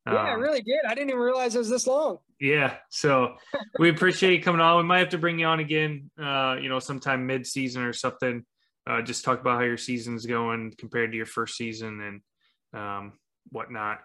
[0.06, 0.80] Yeah, I Um, really did.
[0.86, 2.18] I didn't even realize it was this long.
[2.40, 2.76] yeah.
[2.90, 3.36] So
[3.78, 4.78] we appreciate you coming on.
[4.78, 7.92] We might have to bring you on again, uh, you know, sometime mid season or
[7.92, 8.44] something.
[8.88, 13.12] Uh, just talk about how your season's going compared to your first season and um,
[13.50, 14.00] whatnot.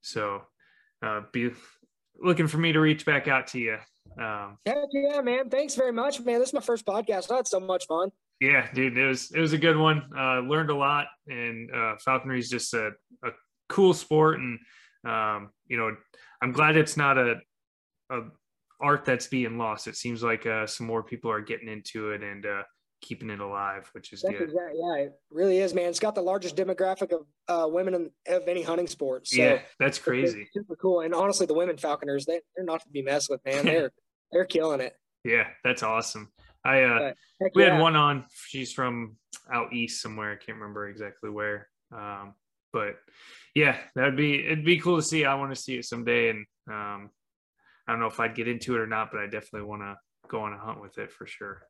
[0.00, 0.42] So
[1.04, 1.50] uh, be
[2.18, 3.76] looking for me to reach back out to you.
[4.18, 5.50] Um, Heck yeah, man.
[5.50, 6.38] Thanks very much, man.
[6.40, 7.30] This is my first podcast.
[7.30, 8.10] I had so much fun.
[8.40, 10.02] yeah, dude, it was it was a good one.
[10.16, 12.90] Uh, learned a lot, and uh, falconry is just a,
[13.24, 13.30] a
[13.68, 14.58] cool sport, and
[15.04, 15.94] um, you know,
[16.40, 17.36] I'm glad it's not a
[18.10, 18.20] a
[18.80, 19.86] art that's being lost.
[19.86, 22.62] It seems like uh, some more people are getting into it and uh,
[23.00, 24.50] keeping it alive, which is That's good.
[24.50, 25.88] exactly, yeah, it really is, man.
[25.88, 29.28] It's got the largest demographic of uh, women in, of any hunting sport.
[29.28, 30.48] So yeah, that's crazy.
[30.52, 31.00] super cool.
[31.00, 33.64] And honestly, the women falconers, they, they're not to be messed with, man.
[33.72, 33.92] They're
[34.30, 34.94] they're killing it.
[35.24, 36.32] Yeah, that's awesome.
[36.64, 37.12] I uh,
[37.54, 37.72] we yeah.
[37.72, 38.24] had one on.
[38.46, 39.16] She's from
[39.52, 40.32] out east somewhere.
[40.32, 41.68] I can't remember exactly where.
[41.94, 42.34] Um,
[42.72, 42.96] but
[43.54, 45.24] yeah, that'd be it'd be cool to see.
[45.24, 47.10] I want to see it someday, and um,
[47.86, 49.96] I don't know if I'd get into it or not, but I definitely want to
[50.28, 51.62] go on a hunt with it for sure.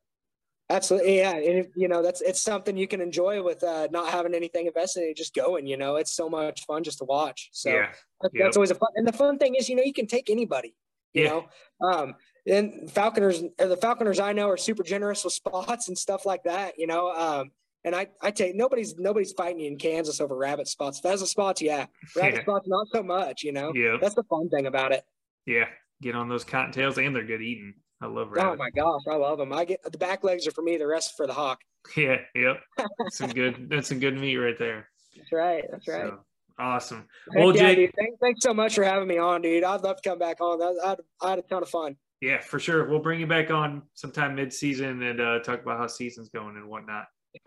[0.69, 1.33] Absolutely, yeah.
[1.33, 4.65] And if, you know, that's it's something you can enjoy with uh, not having anything
[4.65, 5.67] invested in it, just going.
[5.67, 7.49] You know, it's so much fun just to watch.
[7.51, 7.91] So yeah,
[8.21, 8.43] that's, Yep.
[8.43, 8.89] that's always a fun.
[8.95, 10.75] And the fun thing is, you know, you can take anybody.
[11.13, 11.29] You Yeah.
[11.29, 11.45] know,
[11.87, 12.15] um,
[12.47, 16.79] and falconers, the falconers I know are super generous with spots and stuff like that.
[16.79, 17.51] You know, um,
[17.83, 20.99] and I I take nobody's nobody's fighting you in Kansas over rabbit spots.
[20.99, 21.85] Pheasant spots, yeah.
[22.15, 22.41] Rabbit Yeah.
[22.41, 23.43] spots, not so much.
[23.43, 25.03] You know, yeah, that's the fun thing about it.
[25.45, 25.65] yeah.
[26.01, 27.75] Get on those cottontails, and they're good eating.
[28.01, 28.51] I love rabbit.
[28.51, 29.53] Oh my gosh, I love them.
[29.53, 31.59] I get the back legs are for me, the rest for the hawk.
[31.97, 32.61] Yeah, yep.
[32.77, 33.67] That's some good.
[33.69, 34.89] That's some good meat right there.
[35.17, 35.63] That's right.
[35.71, 36.07] That's right.
[36.07, 36.19] So,
[36.59, 37.07] awesome.
[37.35, 37.91] Well, yeah, Jake- dude.
[37.97, 39.63] Thanks, thanks so much for having me on, dude.
[39.65, 40.59] I'd love to come back on.
[40.59, 41.95] That- I'd, I had a ton of fun.
[42.21, 42.87] Yeah, for sure.
[42.89, 46.69] We'll bring you back on sometime mid-season and uh, talk about how season's going and
[46.69, 47.05] whatnot.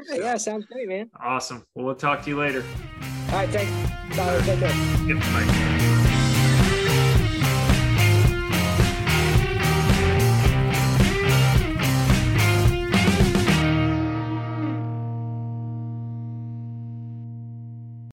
[0.08, 1.10] Yeah, yeah, sounds great, man.
[1.20, 1.64] Awesome.
[1.74, 2.64] Well, we'll talk to you later.
[3.30, 4.16] All right, thanks.
[4.16, 5.06] Tyler, take care.
[5.06, 5.18] Yep.
[5.20, 5.82] Bye.